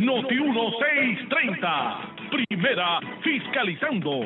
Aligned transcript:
Noti 0.00 0.34
1630. 0.34 1.98
Primera 2.30 3.00
fiscalizando. 3.22 4.24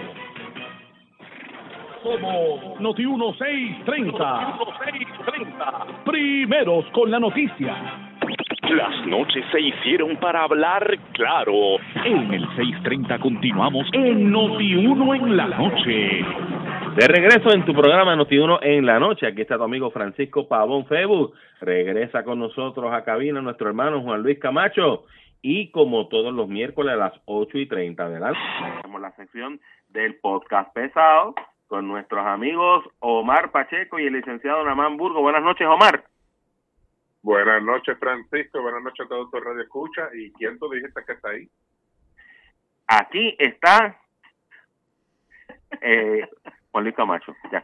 Somos 2.00 2.80
Noti 2.80 3.04
1630. 3.04 4.58
Primeros 6.04 6.86
con 6.92 7.10
la 7.10 7.18
noticia. 7.18 7.74
Las 8.70 9.06
noches 9.06 9.44
se 9.50 9.60
hicieron 9.60 10.16
para 10.18 10.44
hablar 10.44 10.96
claro. 11.12 11.80
En 12.04 12.32
el 12.32 12.46
630 12.54 13.18
continuamos 13.18 13.88
en 13.92 14.30
Noti 14.30 14.76
1 14.76 15.14
en 15.14 15.36
la 15.36 15.48
noche. 15.48 16.24
De 16.94 17.08
regreso 17.08 17.52
en 17.52 17.64
tu 17.64 17.74
programa 17.74 18.14
Noti1 18.14 18.60
en 18.62 18.86
la 18.86 19.00
noche. 19.00 19.26
Aquí 19.26 19.42
está 19.42 19.56
tu 19.56 19.64
amigo 19.64 19.90
Francisco 19.90 20.46
Pavón 20.46 20.86
Febu. 20.86 21.32
Regresa 21.60 22.22
con 22.22 22.38
nosotros 22.38 22.92
a 22.92 23.02
cabina 23.02 23.40
nuestro 23.40 23.66
hermano 23.66 24.00
Juan 24.02 24.22
Luis 24.22 24.38
Camacho. 24.38 25.02
Y 25.46 25.70
como 25.72 26.08
todos 26.08 26.32
los 26.32 26.48
miércoles 26.48 26.94
a 26.94 26.96
las 26.96 27.12
8 27.26 27.58
y 27.58 27.66
30 27.66 28.08
de 28.08 28.18
la 28.18 28.28
noche, 28.28 28.40
tenemos 28.80 28.98
la 28.98 29.14
sección 29.14 29.60
del 29.90 30.14
podcast 30.16 30.72
pesado 30.72 31.34
con 31.66 31.86
nuestros 31.86 32.26
amigos 32.26 32.82
Omar 33.00 33.50
Pacheco 33.50 33.98
y 33.98 34.06
el 34.06 34.14
licenciado 34.14 34.64
Namán 34.64 34.96
Burgo. 34.96 35.20
Buenas 35.20 35.42
noches, 35.42 35.66
Omar. 35.66 36.02
Buenas 37.20 37.62
noches, 37.62 37.98
Francisco. 37.98 38.62
Buenas 38.62 38.84
noches 38.84 39.04
a 39.04 39.08
todos 39.10 39.28
los 39.30 39.44
Radio 39.44 39.60
Escucha. 39.60 40.08
¿Y 40.14 40.32
quién 40.32 40.58
tú 40.58 40.70
dijiste 40.70 41.04
que 41.06 41.12
está 41.12 41.28
ahí? 41.28 41.46
Aquí 42.86 43.36
está 43.38 44.00
eh, 45.82 46.26
Juan 46.72 46.84
Luis 46.84 46.96
Camacho, 46.96 47.36
ya. 47.52 47.62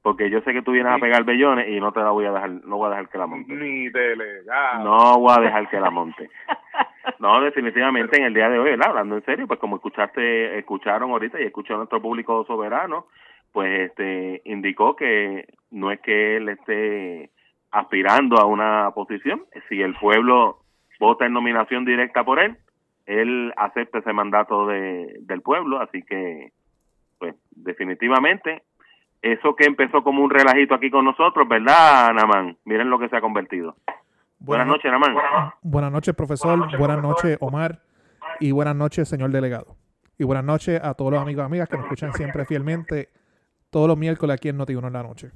Porque 0.00 0.30
yo 0.30 0.42
sé 0.42 0.52
que 0.52 0.60
tú 0.62 0.70
vienes 0.70 0.92
a 0.92 0.98
pegar 0.98 1.24
bellones 1.24 1.66
y 1.66 1.80
no 1.80 1.90
te 1.90 2.00
la 2.00 2.10
voy 2.10 2.26
a 2.26 2.30
dejar, 2.30 2.50
no 2.50 2.76
voy 2.76 2.86
a 2.86 2.90
dejar 2.90 3.08
que 3.08 3.18
la 3.18 3.26
monte. 3.26 3.52
Ni 3.52 3.88
delegado. 3.88 4.84
No 4.84 5.18
voy 5.18 5.34
a 5.36 5.40
dejar 5.40 5.68
que 5.70 5.80
la 5.80 5.90
monte. 5.90 6.30
No, 7.18 7.40
definitivamente 7.40 8.18
en 8.18 8.24
el 8.24 8.34
día 8.34 8.48
de 8.48 8.58
hoy, 8.58 8.70
hablando 8.70 9.16
en 9.16 9.24
serio, 9.24 9.46
pues 9.46 9.60
como 9.60 9.76
escuchaste, 9.76 10.58
escucharon 10.58 11.10
ahorita 11.10 11.40
y 11.40 11.44
escuchó 11.44 11.76
nuestro 11.76 12.00
público 12.00 12.44
soberano, 12.46 13.06
pues 13.52 13.90
este 13.90 14.42
indicó 14.44 14.96
que 14.96 15.46
no 15.70 15.90
es 15.90 16.00
que 16.00 16.36
él 16.36 16.48
esté 16.48 17.30
aspirando 17.70 18.38
a 18.38 18.46
una 18.46 18.90
posición, 18.94 19.44
si 19.68 19.80
el 19.80 19.94
pueblo 19.94 20.58
vota 21.00 21.26
en 21.26 21.32
nominación 21.32 21.84
directa 21.84 22.24
por 22.24 22.38
él, 22.38 22.56
él 23.06 23.52
acepta 23.56 23.98
ese 23.98 24.12
mandato 24.12 24.66
de, 24.66 25.18
del 25.20 25.42
pueblo, 25.42 25.80
así 25.80 26.02
que 26.02 26.52
pues 27.18 27.34
definitivamente 27.50 28.62
eso 29.22 29.56
que 29.56 29.64
empezó 29.64 30.02
como 30.02 30.22
un 30.22 30.30
relajito 30.30 30.74
aquí 30.74 30.90
con 30.90 31.04
nosotros, 31.04 31.48
¿verdad, 31.48 32.12
Namán? 32.12 32.58
Miren 32.64 32.90
lo 32.90 32.98
que 32.98 33.08
se 33.08 33.16
ha 33.16 33.20
convertido. 33.20 33.76
Buenas, 34.44 34.66
noches, 34.66 34.92
Namán. 34.92 35.16
Buenas 35.62 35.90
noches, 35.90 36.14
profesor. 36.14 36.76
Buenas 36.78 37.02
noches, 37.02 37.38
Omar. 37.40 37.80
Y 38.40 38.52
buenas 38.52 38.76
noches, 38.76 39.08
señor 39.08 39.30
delegado. 39.30 39.76
Y 40.18 40.24
buenas 40.24 40.44
noches 40.44 40.80
a 40.84 40.92
todos 40.92 41.12
los 41.12 41.22
amigos 41.22 41.44
y 41.44 41.46
amigas 41.46 41.68
que 41.68 41.76
nos 41.76 41.86
escuchan 41.86 42.12
siempre 42.12 42.44
fielmente 42.44 43.08
todos 43.70 43.88
los 43.88 43.96
miércoles 43.96 44.34
aquí 44.34 44.50
en 44.50 44.58
noti 44.58 44.74
en 44.74 44.92
la 44.92 45.02
noche. 45.02 45.30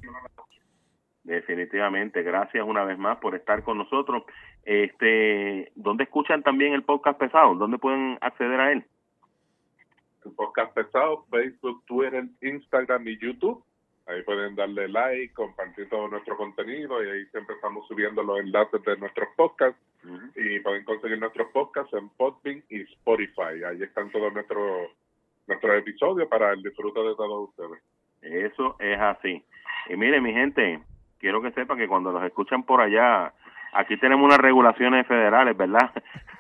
Definitivamente, 1.24 2.22
gracias 2.22 2.64
una 2.66 2.84
vez 2.84 2.98
más 2.98 3.18
por 3.18 3.34
estar 3.34 3.62
con 3.62 3.78
nosotros. 3.78 4.24
Este, 4.62 5.72
¿dónde 5.74 6.04
escuchan 6.04 6.42
también 6.42 6.74
el 6.74 6.82
podcast 6.82 7.18
pesado? 7.18 7.54
¿Dónde 7.54 7.78
pueden 7.78 8.18
acceder 8.20 8.60
a 8.60 8.72
él? 8.72 8.84
El 10.24 10.32
podcast 10.32 10.74
pesado, 10.74 11.24
Facebook, 11.30 11.82
Twitter, 11.86 12.26
Instagram 12.42 13.08
y 13.08 13.18
YouTube. 13.18 13.64
Ahí 14.08 14.22
pueden 14.22 14.54
darle 14.56 14.88
like, 14.88 15.34
compartir 15.34 15.88
todo 15.90 16.08
nuestro 16.08 16.36
contenido 16.36 17.04
y 17.04 17.10
ahí 17.10 17.26
siempre 17.26 17.54
estamos 17.56 17.86
subiendo 17.86 18.22
los 18.22 18.40
enlaces 18.40 18.82
de 18.82 18.96
nuestros 18.96 19.28
podcasts 19.36 19.78
y 20.34 20.60
pueden 20.60 20.84
conseguir 20.84 21.18
nuestros 21.18 21.48
podcasts 21.48 21.92
en 21.92 22.08
Podbean 22.10 22.64
y 22.70 22.82
Spotify. 22.82 23.62
Ahí 23.66 23.82
están 23.82 24.10
todos 24.10 24.32
nuestros 24.32 24.90
nuestros 25.46 25.78
episodios 25.78 26.28
para 26.28 26.52
el 26.52 26.62
disfrute 26.62 27.00
de 27.00 27.14
todos 27.16 27.50
ustedes. 27.50 27.82
Eso 28.22 28.76
es 28.78 28.98
así. 28.98 29.44
Y 29.88 29.96
mire, 29.96 30.20
mi 30.20 30.32
gente, 30.32 30.80
quiero 31.18 31.42
que 31.42 31.52
sepan 31.52 31.78
que 31.78 31.88
cuando 31.88 32.12
los 32.12 32.22
escuchan 32.24 32.62
por 32.62 32.80
allá, 32.80 33.32
aquí 33.72 33.96
tenemos 33.98 34.24
unas 34.24 34.38
regulaciones 34.38 35.06
federales, 35.06 35.56
¿verdad? 35.56 35.90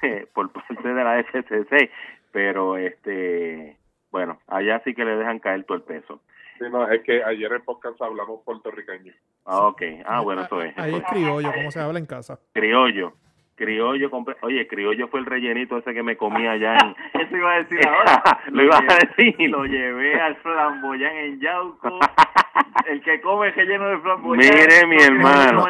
por 0.34 0.52
parte 0.52 0.88
de 0.88 1.04
la 1.04 1.22
FCC, 1.22 1.90
pero 2.32 2.76
este, 2.76 3.76
bueno, 4.10 4.38
allá 4.46 4.80
sí 4.84 4.94
que 4.94 5.04
le 5.04 5.16
dejan 5.16 5.38
caer 5.38 5.64
todo 5.64 5.76
el 5.76 5.84
peso. 5.84 6.20
Sí, 6.58 6.64
no, 6.70 6.88
es 6.90 7.02
que 7.02 7.22
ayer 7.22 7.52
en 7.52 7.62
podcast 7.62 8.00
hablamos 8.02 8.42
puertorriqueño. 8.44 9.12
Ah, 9.44 9.68
ok. 9.68 9.82
Ah, 10.04 10.20
bueno, 10.20 10.42
eso 10.42 10.60
es. 10.60 10.76
Ahí 10.76 10.94
es 10.94 11.04
criollo, 11.04 11.52
como 11.52 11.70
se 11.70 11.80
habla 11.80 11.98
en 11.98 12.06
casa. 12.06 12.40
Criollo. 12.52 13.12
Criollo, 13.54 14.08
oye, 14.42 14.68
criollo 14.68 15.08
fue 15.08 15.18
el 15.18 15.26
rellenito 15.26 15.78
ese 15.78 15.92
que 15.92 16.02
me 16.04 16.16
comía 16.16 16.52
allá 16.52 16.74
en... 16.74 16.94
Eso 17.20 17.36
iba 17.36 17.54
a 17.54 17.56
decir 17.56 17.80
ahora. 17.88 18.22
lo 18.52 18.62
iba 18.62 18.78
a 18.78 18.94
decir. 18.94 19.50
Lo 19.50 19.64
llevé 19.64 20.20
al 20.20 20.36
flamboyán 20.36 21.16
en 21.16 21.40
Yauco. 21.40 21.98
el 22.88 23.02
que 23.02 23.20
come 23.20 23.50
relleno 23.50 23.88
de 23.88 23.98
flamboyán. 23.98 24.54
Mire, 24.54 24.86
mi 24.86 25.02
hermano. 25.02 25.66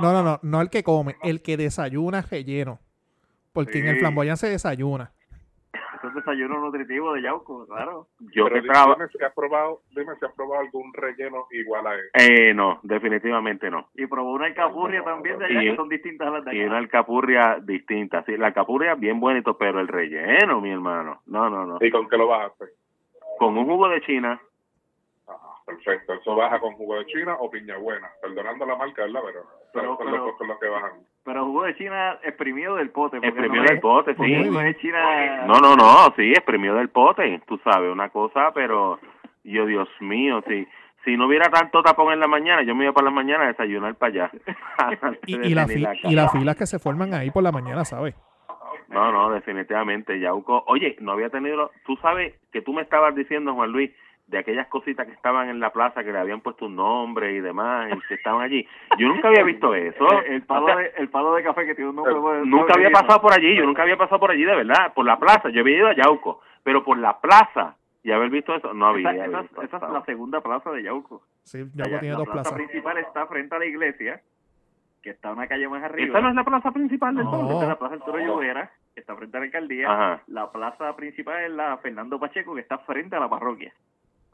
No, 0.00 0.12
no, 0.12 0.22
no, 0.24 0.40
no, 0.42 0.60
el 0.60 0.70
que 0.70 0.82
come, 0.82 1.14
el 1.22 1.40
que 1.40 1.56
desayuna 1.56 2.22
relleno. 2.22 2.80
Porque 3.52 3.78
en 3.78 3.86
el 3.86 3.98
flamboyán 4.00 4.36
se 4.36 4.48
desayuna 4.48 5.12
es 6.08 6.14
desayuno 6.14 6.60
nutritivo 6.60 7.12
de 7.12 7.22
Yauco, 7.22 7.66
claro. 7.66 8.06
Yo 8.32 8.44
Pero 8.44 8.62
que 8.62 8.68
traba... 8.68 8.94
dime 8.94 9.08
si 9.08 9.24
has 9.24 9.34
probado, 9.34 9.80
dime 9.90 10.14
si 10.18 10.24
has 10.24 10.32
probado 10.32 10.60
algún 10.60 10.92
relleno 10.92 11.46
igual 11.50 11.86
a 11.86 11.94
él. 11.94 12.10
Eh, 12.14 12.54
no, 12.54 12.80
definitivamente 12.82 13.70
no. 13.70 13.88
Y 13.94 14.06
probó 14.06 14.32
una 14.32 14.46
alcapurria 14.46 15.02
también 15.04 15.38
de 15.38 15.46
allá 15.46 15.60
que 15.60 15.76
son 15.76 15.88
distintas 15.88 16.28
a 16.28 16.30
las 16.30 16.44
de 16.44 16.50
acá. 16.50 16.58
Y 16.58 16.64
una 16.64 16.78
alcapurria 16.78 17.58
distinta, 17.62 18.22
sí, 18.24 18.36
la 18.36 18.48
alcapurria 18.48 18.94
bien 18.94 19.20
bonito, 19.20 19.56
pero 19.56 19.80
el 19.80 19.88
relleno, 19.88 20.60
mi 20.60 20.70
hermano, 20.70 21.22
no, 21.26 21.50
no, 21.50 21.66
no. 21.66 21.78
¿Y 21.80 21.90
con 21.90 22.08
qué 22.08 22.16
lo 22.16 22.26
vas 22.26 22.42
a 22.42 22.46
hacer? 22.46 22.68
Con 23.38 23.56
un 23.56 23.66
jugo 23.66 23.88
de 23.88 24.00
China. 24.02 24.40
Ah, 25.28 25.62
perfecto, 25.66 26.14
eso 26.14 26.36
baja 26.36 26.60
con 26.60 26.74
jugo 26.74 26.96
de 26.96 27.06
China 27.06 27.36
o 27.38 27.50
piña 27.50 27.76
buena, 27.78 28.10
perdonando 28.20 28.66
la 28.66 28.76
marca, 28.76 29.02
¿verdad? 29.02 29.20
Pero, 29.24 29.44
pero, 29.72 29.96
son 29.96 30.10
los, 30.10 30.38
son 30.38 30.48
los 30.48 30.58
que 30.58 30.68
bajan. 30.68 30.92
Pero 31.24 31.44
jugo 31.44 31.64
de 31.64 31.76
China 31.76 32.18
exprimido 32.22 32.76
del 32.76 32.90
pote. 32.90 33.18
Exprimido 33.18 33.62
no 33.62 33.68
del 33.68 33.80
pote, 33.80 34.14
sí. 34.14 34.50
No 34.50 34.60
es 34.60 34.76
China... 34.78 35.44
No, 35.46 35.60
no, 35.60 35.76
no, 35.76 36.12
sí, 36.16 36.30
exprimido 36.30 36.76
del 36.76 36.88
pote, 36.88 37.40
tú 37.46 37.58
sabes, 37.62 37.92
una 37.92 38.08
cosa, 38.08 38.52
pero 38.54 38.98
yo, 39.44 39.66
Dios 39.66 39.88
mío, 40.00 40.42
sí. 40.48 40.66
Si 41.04 41.16
no 41.16 41.26
hubiera 41.26 41.48
tanto 41.50 41.82
tapón 41.82 42.12
en 42.12 42.20
la 42.20 42.26
mañana, 42.26 42.62
yo 42.62 42.74
me 42.74 42.84
iba 42.84 42.92
para 42.92 43.06
la 43.06 43.10
mañana 43.10 43.44
a 43.44 43.48
desayunar 43.48 43.94
para 43.94 44.12
allá. 44.12 44.30
y, 45.26 45.36
y, 45.36 45.54
la 45.54 45.66
y 45.72 46.14
las 46.14 46.32
filas 46.32 46.56
que 46.56 46.66
se 46.66 46.78
forman 46.78 47.14
ahí 47.14 47.30
por 47.30 47.42
la 47.42 47.52
mañana, 47.52 47.84
¿sabes? 47.84 48.14
No, 48.88 49.12
no, 49.12 49.30
definitivamente, 49.30 50.18
Yauco. 50.18 50.64
Oye, 50.66 50.96
no 51.00 51.12
había 51.12 51.30
tenido, 51.30 51.70
tú 51.86 51.96
sabes 52.02 52.34
que 52.52 52.60
tú 52.60 52.72
me 52.72 52.82
estabas 52.82 53.14
diciendo, 53.14 53.54
Juan 53.54 53.70
Luis, 53.70 53.90
de 54.30 54.38
aquellas 54.38 54.68
cositas 54.68 55.06
que 55.06 55.12
estaban 55.12 55.48
en 55.48 55.58
la 55.58 55.70
plaza 55.72 56.04
que 56.04 56.12
le 56.12 56.18
habían 56.18 56.40
puesto 56.40 56.66
un 56.66 56.76
nombre 56.76 57.32
y 57.32 57.40
demás 57.40 57.90
y 57.92 58.00
que 58.06 58.14
estaban 58.14 58.42
allí. 58.42 58.66
Yo 58.96 59.08
nunca 59.08 59.28
había 59.28 59.42
visto 59.42 59.74
eso. 59.74 60.06
El, 60.22 60.42
palo, 60.42 60.66
de, 60.76 60.92
el 60.98 61.08
palo 61.08 61.34
de 61.34 61.42
café 61.42 61.66
que 61.66 61.74
tiene 61.74 61.90
un 61.90 61.96
nombre. 61.96 62.14
nunca 62.44 62.74
había 62.74 62.90
pasado 62.90 63.20
por 63.20 63.32
allí, 63.32 63.56
yo 63.56 63.64
nunca 63.64 63.82
había 63.82 63.96
pasado 63.96 64.20
por 64.20 64.30
allí 64.30 64.44
de 64.44 64.54
verdad, 64.54 64.94
por 64.94 65.04
la 65.04 65.18
plaza. 65.18 65.50
Yo 65.50 65.62
había 65.62 65.78
ido 65.78 65.88
a 65.88 65.96
Yauco, 65.96 66.40
pero 66.62 66.84
por 66.84 66.96
la 66.96 67.20
plaza 67.20 67.76
y 68.04 68.12
haber 68.12 68.30
visto 68.30 68.54
eso, 68.54 68.72
no 68.72 68.86
había. 68.86 69.10
Esa, 69.10 69.40
esa, 69.62 69.76
es 69.76 69.92
la 69.92 70.04
segunda 70.04 70.40
plaza 70.40 70.70
de 70.70 70.84
Yauco. 70.84 71.22
Sí, 71.42 71.58
Yauco 71.74 71.98
tiene 71.98 72.14
dos 72.14 72.24
plazas. 72.28 72.36
La 72.36 72.42
plaza 72.42 72.56
principal 72.56 72.98
está 72.98 73.26
frente 73.26 73.54
a 73.56 73.58
la 73.58 73.66
iglesia, 73.66 74.22
que 75.02 75.10
está 75.10 75.32
una 75.32 75.48
calle 75.48 75.68
más 75.68 75.82
arriba. 75.82 76.08
¿Esa 76.08 76.20
no 76.20 76.28
es 76.28 76.34
la 76.36 76.44
plaza 76.44 76.70
principal 76.70 77.16
del 77.16 77.24
no. 77.24 77.50
Esta 77.50 77.62
es 77.62 77.68
la 77.68 77.78
plaza 77.78 77.94
del 77.96 78.04
Toro 78.04 78.18
Llovera, 78.18 78.70
que 78.94 79.00
está 79.00 79.16
frente 79.16 79.36
a 79.36 79.40
la 79.40 79.46
alcaldía. 79.46 79.92
Ajá. 79.92 80.22
La 80.28 80.52
plaza 80.52 80.94
principal 80.94 81.44
es 81.44 81.50
la 81.50 81.76
Fernando 81.78 82.20
Pacheco, 82.20 82.54
que 82.54 82.60
está 82.60 82.78
frente 82.78 83.16
a 83.16 83.20
la 83.20 83.28
parroquia. 83.28 83.72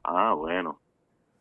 Ah, 0.06 0.34
bueno. 0.34 0.80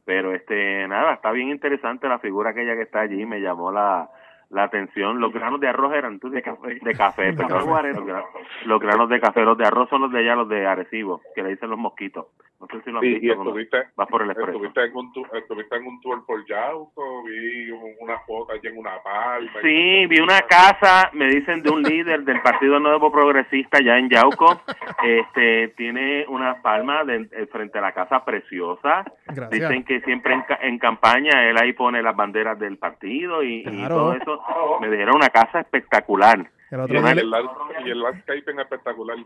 Pero 0.06 0.34
este, 0.34 0.88
nada, 0.88 1.14
está 1.14 1.31
bien 1.31 1.50
interesante 1.50 2.08
la 2.08 2.20
figura 2.20 2.52
aquella 2.52 2.76
que 2.76 2.84
está 2.84 3.02
allí, 3.02 3.26
me 3.26 3.42
llamó 3.42 3.72
la, 3.72 4.09
la 4.50 4.63
atención. 4.63 5.19
Los 5.19 5.33
granos 5.33 5.59
de 5.59 5.67
arroz 5.67 5.94
eran 5.94 6.19
tú 6.19 6.29
de 6.29 6.41
café, 6.41 6.79
de 6.81 6.94
café, 6.94 7.23
De 7.28 7.33
perdón. 7.33 7.67
café. 7.73 7.94
Los, 7.94 8.03
gra- 8.06 8.25
los 8.66 8.79
granos 8.79 9.09
de 9.09 9.19
café, 9.19 9.41
los 9.43 9.58
de 9.58 9.66
arroz 9.66 9.90
son 9.90 10.02
los 10.02 10.11
de 10.11 10.20
allá, 10.20 10.35
los 10.35 10.47
de 10.49 10.66
Arecibo, 10.66 11.22
que 11.35 11.43
le 11.43 11.49
dicen 11.49 11.70
los 11.70 11.79
mosquitos. 11.79 12.28
No 12.59 12.67
sé 12.67 12.81
si 12.84 12.90
lo 12.91 12.99
han 12.99 13.03
Sí, 13.03 13.16
visto. 13.20 13.34
estuviste, 13.43 13.78
vas 13.97 14.08
por 14.08 14.22
el 14.22 14.29
expreso. 14.31 14.52
estuviste, 14.53 14.84
en 14.85 14.96
un 14.96 15.11
tour, 15.14 15.28
estuviste 15.34 15.75
en 15.75 15.87
un 15.87 16.02
tour 16.02 16.25
por 16.25 16.46
Yauco, 16.47 17.23
vi 17.25 17.70
un- 17.70 17.96
una 17.99 18.17
foto 18.20 18.53
allí 18.53 18.67
en 18.67 18.78
una 18.78 18.91
palma. 19.03 19.52
Sí, 19.61 20.05
vi 20.08 20.20
una 20.22 20.40
casa, 20.41 21.09
me 21.14 21.28
dicen 21.28 21.61
de 21.61 21.70
un 21.70 21.84
líder 21.84 22.23
del 22.23 22.41
Partido 22.41 22.79
Nuevo 22.79 23.11
Progresista 23.11 23.79
ya 23.84 23.97
en 23.97 24.09
Yauco. 24.09 24.61
Este 25.03 25.70
tiene 25.75 26.25
una 26.29 26.61
palma 26.61 27.03
de, 27.03 27.28
eh, 27.31 27.46
frente 27.52 27.78
a 27.78 27.81
la 27.81 27.91
casa 27.91 28.23
preciosa. 28.23 29.03
Gracias. 29.28 29.49
Dicen 29.52 29.84
que 29.84 29.99
siempre 30.02 30.34
en, 30.34 30.41
ca- 30.43 30.59
en 30.61 30.79
campaña 30.79 31.43
él 31.49 31.58
ahí 31.58 31.73
pone 31.73 32.02
las 32.02 32.16
banderas 32.16 32.58
del 32.58 32.78
partido 32.78 33.43
y, 33.43 33.64
y 33.66 33.87
todo 33.87 34.14
eso. 34.14 34.34
Me 34.82 34.90
dijeron 34.90 35.16
una 35.16 35.29
casa 35.29 35.59
espectacular. 35.61 36.40
El 36.72 36.79
Y 36.79 36.82
otro 36.82 36.96
y 36.96 36.97
el 37.11 37.34
y 37.85 37.90
el 37.91 38.02
landscaping 38.02 38.59
espectacular. 38.59 39.17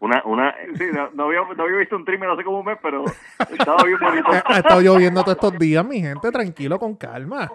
Una, 0.00 0.20
una, 0.24 0.54
Sí, 0.74 0.84
no, 0.92 1.10
no 1.14 1.24
había, 1.24 1.40
no 1.56 1.62
había 1.62 1.76
visto 1.78 1.96
un 1.96 2.04
trimmer 2.04 2.28
hace 2.30 2.42
como 2.44 2.58
un 2.60 2.66
mes, 2.66 2.78
pero 2.82 3.04
estaba 3.50 3.82
bien 3.84 3.98
bonito. 4.00 4.28
ha 4.44 4.58
estado 4.58 4.80
lloviendo 4.80 5.22
todos 5.22 5.36
estos 5.36 5.58
días, 5.58 5.84
mi 5.86 6.00
gente, 6.00 6.30
tranquilo, 6.32 6.78
con 6.78 6.96
calma. 6.96 7.50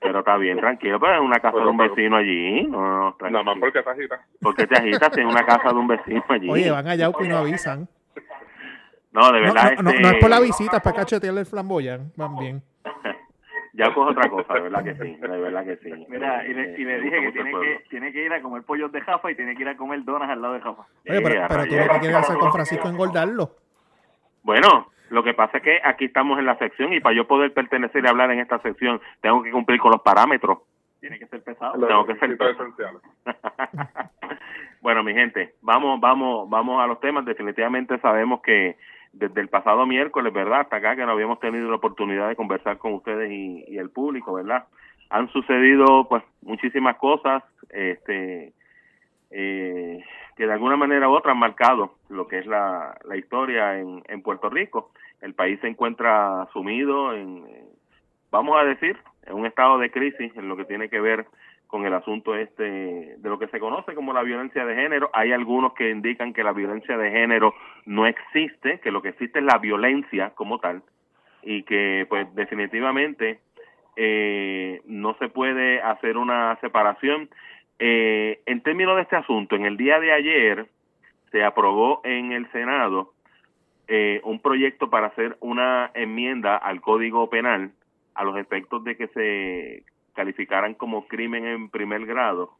Pero 0.00 0.20
está 0.20 0.36
bien, 0.38 0.56
tranquilo, 0.58 0.98
pero 1.00 1.14
es 1.16 1.20
una 1.20 1.38
casa 1.40 1.58
de 1.58 1.66
un 1.66 1.76
vecino 1.76 2.16
allí, 2.16 2.62
no, 2.66 2.78
no, 2.80 2.96
Nada 2.96 3.16
tranquilo. 3.18 3.44
más 3.44 3.56
porque 3.58 3.82
te 3.82 3.90
agitas. 3.90 4.20
¿Por 4.40 4.54
qué 4.54 4.66
te 4.66 4.76
agitas 4.76 5.18
en 5.18 5.26
una 5.26 5.44
casa 5.44 5.68
de 5.68 5.74
un 5.74 5.88
vecino 5.88 6.24
allí? 6.28 6.48
Oye, 6.48 6.70
van 6.70 6.86
a 6.88 6.94
Yauco 6.94 7.24
y 7.24 7.28
no 7.28 7.38
avisan. 7.38 7.88
no, 9.12 9.32
de 9.32 9.40
No, 9.40 9.52
verdad, 9.52 9.72
no, 9.76 9.82
no, 9.82 9.90
este, 9.90 10.02
no 10.02 10.08
es 10.08 10.14
por 10.18 10.30
la 10.30 10.40
visita, 10.40 10.76
es 10.78 10.82
para 10.82 10.96
cachetearle 10.96 11.40
el 11.40 11.46
flamboyán. 11.46 12.12
Van 12.16 12.36
bien. 12.36 12.62
Ya 13.78 13.94
cojo 13.94 14.10
otra 14.10 14.28
cosa, 14.28 14.54
de 14.54 14.60
verdad 14.60 14.82
que 14.84 14.94
sí, 14.94 15.16
de 15.16 15.28
verdad 15.28 15.64
que 15.64 15.76
sí. 15.76 16.06
Mira, 16.08 16.44
y 16.46 16.52
le, 16.52 16.72
y 16.78 16.84
le 16.84 16.96
Me 16.96 17.00
dije 17.00 17.20
que 17.20 17.32
tiene 17.32 17.50
que 17.52 17.84
tiene 17.88 18.12
que 18.12 18.24
ir 18.24 18.32
a 18.32 18.42
comer 18.42 18.62
pollos 18.64 18.90
de 18.90 19.00
Jafa 19.00 19.30
y 19.30 19.36
tiene 19.36 19.54
que 19.54 19.62
ir 19.62 19.68
a 19.68 19.76
comer 19.76 20.04
donas 20.04 20.28
al 20.28 20.42
lado 20.42 20.54
de 20.54 20.60
Jafa. 20.60 20.82
Oye, 21.08 21.20
pero, 21.22 21.28
Eh, 21.28 21.46
pero 21.48 21.64
tú 21.66 21.74
lo 21.76 21.82
que 21.94 21.98
quieres 22.00 22.16
hacer 22.16 22.36
con 22.38 22.52
Francisco 22.52 22.88
es 22.88 22.92
engordarlo. 22.92 23.50
Bueno, 24.42 24.88
lo 25.10 25.22
que 25.22 25.32
pasa 25.34 25.58
es 25.58 25.62
que 25.62 25.80
aquí 25.84 26.06
estamos 26.06 26.38
en 26.38 26.46
la 26.46 26.58
sección 26.58 26.92
y 26.92 27.00
para 27.00 27.14
yo 27.14 27.26
poder 27.28 27.54
pertenecer 27.54 28.04
y 28.04 28.08
hablar 28.08 28.30
en 28.32 28.40
esta 28.40 28.58
sección 28.60 29.00
tengo 29.20 29.42
que 29.42 29.50
cumplir 29.52 29.80
con 29.80 29.92
los 29.92 30.02
parámetros. 30.02 30.58
Tiene 31.00 31.18
que 31.20 31.26
ser 31.28 31.42
pesado. 31.44 31.86
Tengo 31.86 32.04
que 32.06 32.16
ser- 32.16 32.32
esenciales. 32.32 33.00
bueno, 34.80 35.02
mi 35.02 35.14
gente, 35.14 35.54
vamos, 35.62 36.00
vamos, 36.00 36.50
vamos 36.50 36.82
a 36.82 36.86
los 36.86 36.98
temas. 37.00 37.24
Definitivamente 37.24 37.98
sabemos 38.00 38.40
que 38.42 38.76
desde 39.12 39.40
el 39.40 39.48
pasado 39.48 39.86
miércoles, 39.86 40.32
¿verdad? 40.32 40.60
Hasta 40.60 40.76
acá 40.76 40.96
que 40.96 41.04
no 41.04 41.12
habíamos 41.12 41.40
tenido 41.40 41.68
la 41.68 41.76
oportunidad 41.76 42.28
de 42.28 42.36
conversar 42.36 42.78
con 42.78 42.94
ustedes 42.94 43.30
y, 43.30 43.76
el 43.76 43.90
público, 43.90 44.34
¿verdad? 44.34 44.66
Han 45.10 45.28
sucedido, 45.28 46.06
pues, 46.08 46.22
muchísimas 46.42 46.96
cosas, 46.96 47.42
este, 47.70 48.52
eh, 49.30 50.04
que 50.36 50.46
de 50.46 50.52
alguna 50.52 50.76
manera 50.76 51.08
u 51.08 51.12
otra 51.12 51.32
han 51.32 51.38
marcado 51.38 51.94
lo 52.08 52.28
que 52.28 52.38
es 52.38 52.46
la, 52.46 52.96
la 53.04 53.16
historia 53.16 53.78
en, 53.78 54.02
en 54.08 54.22
Puerto 54.22 54.50
Rico. 54.50 54.92
El 55.20 55.34
país 55.34 55.58
se 55.60 55.68
encuentra 55.68 56.46
sumido 56.52 57.14
en, 57.14 57.44
vamos 58.30 58.56
a 58.60 58.64
decir, 58.64 58.96
en 59.26 59.34
un 59.34 59.46
estado 59.46 59.78
de 59.78 59.90
crisis 59.90 60.32
en 60.36 60.48
lo 60.48 60.56
que 60.56 60.64
tiene 60.64 60.88
que 60.88 61.00
ver 61.00 61.26
con 61.68 61.84
el 61.84 61.94
asunto 61.94 62.34
este 62.34 62.62
de 62.64 63.28
lo 63.28 63.38
que 63.38 63.46
se 63.48 63.60
conoce 63.60 63.94
como 63.94 64.12
la 64.12 64.22
violencia 64.22 64.64
de 64.64 64.74
género. 64.74 65.10
Hay 65.12 65.32
algunos 65.32 65.74
que 65.74 65.90
indican 65.90 66.32
que 66.32 66.42
la 66.42 66.52
violencia 66.52 66.96
de 66.96 67.10
género 67.10 67.54
no 67.84 68.06
existe, 68.06 68.80
que 68.80 68.90
lo 68.90 69.02
que 69.02 69.10
existe 69.10 69.38
es 69.38 69.44
la 69.44 69.58
violencia 69.58 70.30
como 70.30 70.58
tal 70.58 70.82
y 71.42 71.62
que 71.62 72.06
pues 72.08 72.34
definitivamente 72.34 73.38
eh, 73.96 74.80
no 74.86 75.14
se 75.18 75.28
puede 75.28 75.80
hacer 75.82 76.16
una 76.16 76.56
separación. 76.60 77.28
Eh, 77.78 78.40
en 78.46 78.62
términos 78.62 78.96
de 78.96 79.02
este 79.02 79.16
asunto, 79.16 79.54
en 79.54 79.66
el 79.66 79.76
día 79.76 80.00
de 80.00 80.12
ayer 80.12 80.66
se 81.30 81.44
aprobó 81.44 82.00
en 82.02 82.32
el 82.32 82.50
Senado 82.50 83.12
eh, 83.88 84.22
un 84.24 84.40
proyecto 84.40 84.88
para 84.88 85.08
hacer 85.08 85.36
una 85.40 85.90
enmienda 85.94 86.56
al 86.56 86.80
Código 86.80 87.28
Penal 87.28 87.72
a 88.14 88.24
los 88.24 88.38
efectos 88.38 88.82
de 88.84 88.96
que 88.96 89.08
se 89.08 89.84
calificaran 90.18 90.74
como 90.74 91.06
crimen 91.06 91.46
en 91.46 91.68
primer 91.68 92.04
grado 92.04 92.50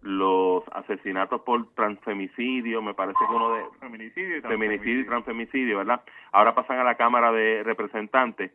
los 0.00 0.62
asesinatos 0.70 1.40
por 1.40 1.74
transfemicidio, 1.74 2.80
me 2.82 2.94
parece 2.94 3.18
que 3.18 3.34
uno 3.34 3.52
de 3.52 3.64
Feminicidio 3.80 4.36
y 4.38 4.40
feminicidio 4.42 5.00
y 5.00 5.06
transfemicidio, 5.06 5.78
¿verdad? 5.78 6.02
Ahora 6.30 6.54
pasan 6.54 6.78
a 6.78 6.84
la 6.84 6.94
Cámara 6.94 7.32
de 7.32 7.64
Representantes. 7.64 8.52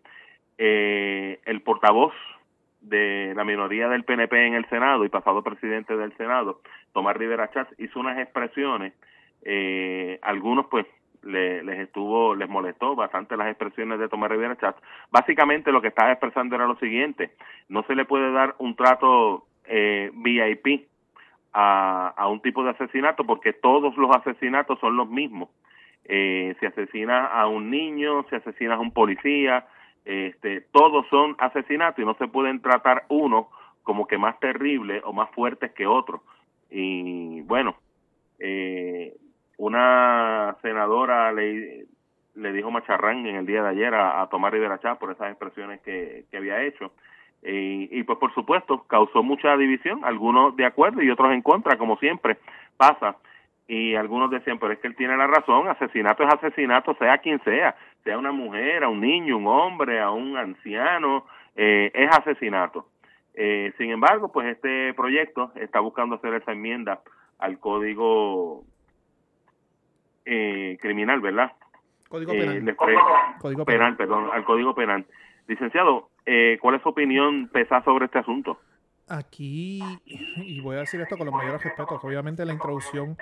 Eh, 0.58 1.42
el 1.44 1.62
portavoz 1.64 2.14
de 2.80 3.34
la 3.36 3.44
minoría 3.44 3.90
del 3.90 4.06
PNP 4.06 4.48
en 4.48 4.54
el 4.54 4.66
Senado 4.70 5.04
y 5.04 5.10
pasado 5.10 5.44
presidente 5.44 5.98
del 5.98 6.16
Senado, 6.16 6.62
Tomás 6.94 7.18
Rivera 7.18 7.52
Chats, 7.52 7.78
hizo 7.78 8.00
unas 8.00 8.18
expresiones, 8.18 8.94
eh, 9.44 10.18
algunos 10.22 10.68
pues 10.68 10.86
le- 11.26 11.64
les 11.64 11.80
estuvo, 11.80 12.36
les 12.36 12.48
molestó 12.50 12.96
bastante 12.96 13.36
las 13.38 13.48
expresiones 13.48 14.00
de 14.00 14.08
Tomás 14.08 14.32
Rivera 14.32 14.56
Chats. 14.58 14.82
Básicamente 15.12 15.72
lo 15.72 15.82
que 15.82 15.90
estaba 15.90 16.12
expresando 16.12 16.56
era 16.56 16.68
lo 16.68 16.76
siguiente, 16.78 17.32
no 17.70 17.84
se 17.84 17.96
le 17.96 18.06
puede 18.06 18.32
dar 18.32 18.56
un 18.60 18.76
trato 18.76 19.46
eh, 19.66 20.12
VIP 20.14 20.88
a, 21.54 22.10
a 22.16 22.28
un 22.28 22.42
tipo 22.42 22.64
de 22.64 22.72
asesinato 22.72 23.26
porque 23.26 23.54
todos 23.54 23.96
los 23.98 24.16
asesinatos 24.16 24.80
son 24.80 24.96
los 24.98 25.10
mismos. 25.10 25.50
Eh, 26.08 26.56
se 26.60 26.68
asesina 26.68 27.26
a 27.26 27.48
un 27.48 27.72
niño, 27.72 28.24
se 28.30 28.36
asesina 28.36 28.76
a 28.76 28.80
un 28.80 28.92
policía, 28.92 29.66
este, 30.06 30.62
todos 30.72 31.08
son 31.10 31.36
asesinatos 31.40 32.00
y 32.00 32.06
no 32.06 32.14
se 32.16 32.28
pueden 32.28 32.62
tratar 32.62 33.06
uno 33.10 33.50
como 33.82 34.06
que 34.06 34.18
más 34.20 34.40
terrible 34.40 35.02
o 35.04 35.14
más 35.14 35.30
fuertes 35.32 35.72
que 35.74 35.88
otro. 35.88 36.22
Y 36.70 37.42
bueno, 37.42 37.76
eh, 38.40 39.14
una 39.58 40.56
senadora 40.62 41.32
le, 41.32 41.86
le 42.36 42.54
dijo 42.54 42.72
macharrán 42.72 43.26
en 43.26 43.36
el 43.36 43.46
día 43.46 43.64
de 43.64 43.70
ayer 43.70 43.94
a, 43.94 44.22
a 44.22 44.28
Tomás 44.28 44.52
Rivera 44.52 44.80
Chá 44.80 44.96
por 44.96 45.12
esas 45.12 45.30
expresiones 45.30 45.82
que, 45.82 46.26
que 46.30 46.38
había 46.38 46.64
hecho. 46.64 46.92
Y, 47.44 47.90
y 47.92 48.04
pues 48.04 48.18
por 48.18 48.34
supuesto 48.34 48.84
causó 48.88 49.22
mucha 49.22 49.56
división, 49.56 50.04
algunos 50.04 50.56
de 50.56 50.66
acuerdo 50.66 51.02
y 51.02 51.10
otros 51.12 51.32
en 51.32 51.42
contra, 51.42 51.78
como 51.78 51.98
siempre 51.98 52.38
pasa. 52.78 53.18
Y 53.68 53.96
algunos 53.96 54.30
decían, 54.30 54.60
pero 54.60 54.74
es 54.74 54.80
que 54.80 54.88
él 54.88 54.96
tiene 54.96 55.18
la 55.18 55.28
razón, 55.28 55.68
asesinato 55.68 56.24
es 56.24 56.34
asesinato, 56.34 56.96
sea 56.96 57.18
quien 57.18 57.44
sea, 57.44 57.76
sea 58.04 58.18
una 58.18 58.32
mujer, 58.32 58.84
a 58.84 58.90
un 58.90 59.02
niño, 59.02 59.38
un 59.38 59.48
hombre, 59.48 60.00
a 60.00 60.12
un 60.12 60.38
anciano, 60.38 61.26
eh, 61.56 61.92
es 61.94 62.10
asesinato. 62.16 62.88
Eh, 63.34 63.74
sin 63.78 63.90
embargo, 63.92 64.32
pues 64.32 64.48
este 64.48 64.94
proyecto 64.94 65.52
está 65.56 65.80
buscando 65.80 66.16
hacer 66.16 66.36
esa 66.36 66.52
enmienda 66.52 67.02
al 67.40 67.60
código 67.60 68.64
eh, 70.26 70.78
criminal, 70.82 71.22
¿verdad? 71.22 71.52
Código 72.10 72.34
Eh, 72.34 72.40
penal. 72.40 72.76
Código 73.40 73.66
penal, 73.66 73.96
penal. 73.96 73.98
perdón, 73.98 74.30
al 74.34 74.44
código 74.46 74.74
penal. 74.76 75.06
Licenciado, 75.48 76.10
eh, 76.26 76.58
¿cuál 76.62 76.76
es 76.76 76.82
su 76.82 76.90
opinión 76.90 77.50
pesa 77.54 77.84
sobre 77.84 78.06
este 78.06 78.20
asunto? 78.20 78.60
Aquí, 79.08 80.02
y 80.38 80.60
voy 80.62 80.78
a 80.78 80.80
decir 80.80 81.00
esto 81.02 81.16
con 81.18 81.28
los 81.28 81.36
mayores 81.36 81.64
respetos, 81.64 82.04
obviamente 82.04 82.44
la 82.44 82.54
introducción, 82.54 83.16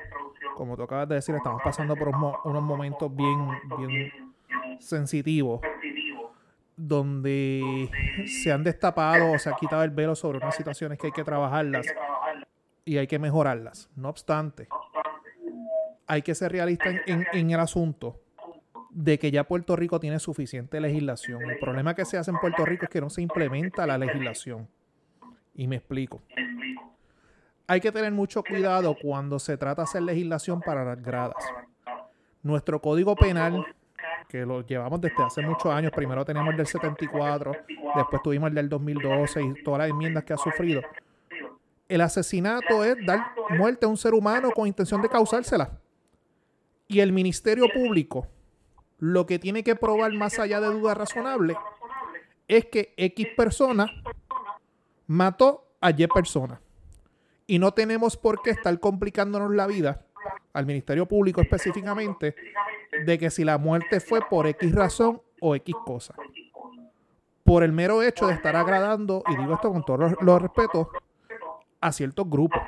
como 0.56 0.78
tú 0.78 0.84
acabas 0.84 1.10
de 1.10 1.16
decir, 1.16 1.36
estamos 1.36 1.62
pasando 1.62 1.98
por 1.98 2.08
un 2.10 2.20
mo- 2.22 2.40
unos 2.46 2.64
momentos 2.64 3.14
bien, 3.14 3.38
bien 3.78 4.12
sensitivos, 4.80 5.60
donde 6.78 7.90
se 8.26 8.52
han 8.52 8.64
destapado 8.64 9.32
o 9.34 9.38
se 9.40 9.50
ha 9.50 9.56
quitado 9.56 9.84
el 9.84 9.92
velo 9.92 10.16
sobre 10.16 10.38
unas 10.38 10.56
situaciones 10.56 10.98
que 10.98 11.08
hay 11.08 11.14
que 11.14 11.24
trabajarlas 11.24 11.94
y 12.86 12.98
hay 12.98 13.08
que 13.08 13.20
mejorarlas. 13.20 13.90
No 13.96 14.10
obstante, 14.10 14.68
hay 16.08 16.22
que 16.22 16.36
ser 16.36 16.52
realista 16.52 16.90
en, 17.06 17.52
el 17.52 17.60
asunto 17.60 18.20
de 18.90 19.18
que 19.18 19.32
ya 19.32 19.44
Puerto 19.46 19.76
Rico 19.76 20.00
tiene 20.00 20.20
suficiente 20.20 20.80
legislación. 20.80 21.42
El 21.50 21.58
problema 21.60 21.96
que 21.96 22.06
se 22.06 22.18
hace 22.18 22.32
en 22.32 22.40
Puerto 22.40 22.66
Rico 22.66 22.86
es 22.86 22.90
que 22.90 23.02
no 23.02 23.10
se 23.10 23.22
implementa 23.22 23.88
la 23.88 23.98
legislación. 23.98 24.68
Y 25.56 25.68
me 25.68 25.78
explico. 25.78 26.22
Hay 27.68 27.80
que 27.80 27.92
tener 27.92 28.12
mucho 28.12 28.44
cuidado 28.44 28.96
cuando 29.02 29.40
se 29.40 29.58
trata 29.58 29.82
de 29.82 29.84
hacer 29.84 30.02
legislación 30.04 30.62
para 30.62 30.84
las 30.84 31.02
gradas. 31.02 31.44
Nuestro 32.44 32.82
código 32.82 33.16
penal, 33.16 33.66
que 34.28 34.46
lo 34.46 34.66
llevamos 34.66 35.00
desde 35.00 35.24
hace 35.24 35.42
muchos 35.42 35.72
años, 35.72 35.92
primero 35.92 36.26
teníamos 36.26 36.52
el 36.52 36.58
del 36.58 36.68
74, 36.68 37.54
después 37.96 38.22
tuvimos 38.22 38.50
el 38.50 38.56
del 38.56 38.70
2012 38.70 39.42
y 39.42 39.64
todas 39.64 39.80
las 39.80 39.90
enmiendas 39.90 40.24
que 40.24 40.34
ha 40.34 40.38
sufrido. 40.38 40.82
El 41.88 42.02
asesinato 42.02 42.84
es 42.84 42.98
dar 43.06 43.34
muerte 43.52 43.86
a 43.86 43.90
un 43.90 43.98
ser 43.98 44.14
humano 44.14 44.52
con 44.52 44.68
intención 44.68 45.02
de 45.02 45.10
causársela. 45.10 45.80
Y 46.94 47.00
el 47.00 47.12
Ministerio 47.12 47.66
Público 47.74 48.28
lo 49.00 49.26
que 49.26 49.40
tiene 49.40 49.64
que 49.64 49.76
probar 49.76 50.14
más 50.14 50.38
allá 50.38 50.62
de 50.62 50.68
duda 50.68 50.94
razonable 50.94 51.58
es 52.48 52.66
que 52.66 52.94
X 52.98 53.30
persona 53.36 53.88
mató 55.08 55.66
a 55.82 55.90
Y 55.90 56.06
persona. 56.06 56.62
Y 57.48 57.58
no 57.58 57.74
tenemos 57.74 58.16
por 58.16 58.44
qué 58.44 58.52
estar 58.52 58.80
complicándonos 58.80 59.56
la 59.56 59.66
vida 59.66 60.06
al 60.54 60.68
Ministerio 60.68 61.08
Público 61.08 61.42
específicamente 61.42 62.36
de 63.04 63.18
que 63.18 63.32
si 63.32 63.44
la 63.44 63.58
muerte 63.58 64.00
fue 64.00 64.22
por 64.30 64.46
X 64.46 64.76
razón 64.76 65.20
o 65.42 65.56
X 65.56 65.76
cosa. 65.84 66.14
Por 67.44 67.64
el 67.64 67.72
mero 67.72 68.04
hecho 68.04 68.28
de 68.28 68.34
estar 68.36 68.56
agradando, 68.56 69.24
y 69.30 69.36
digo 69.36 69.56
esto 69.56 69.72
con 69.72 69.84
todos 69.84 70.14
los, 70.22 70.42
respetos, 70.44 70.90
a 71.82 71.92
ciertos 71.92 72.30
grupos. 72.30 72.62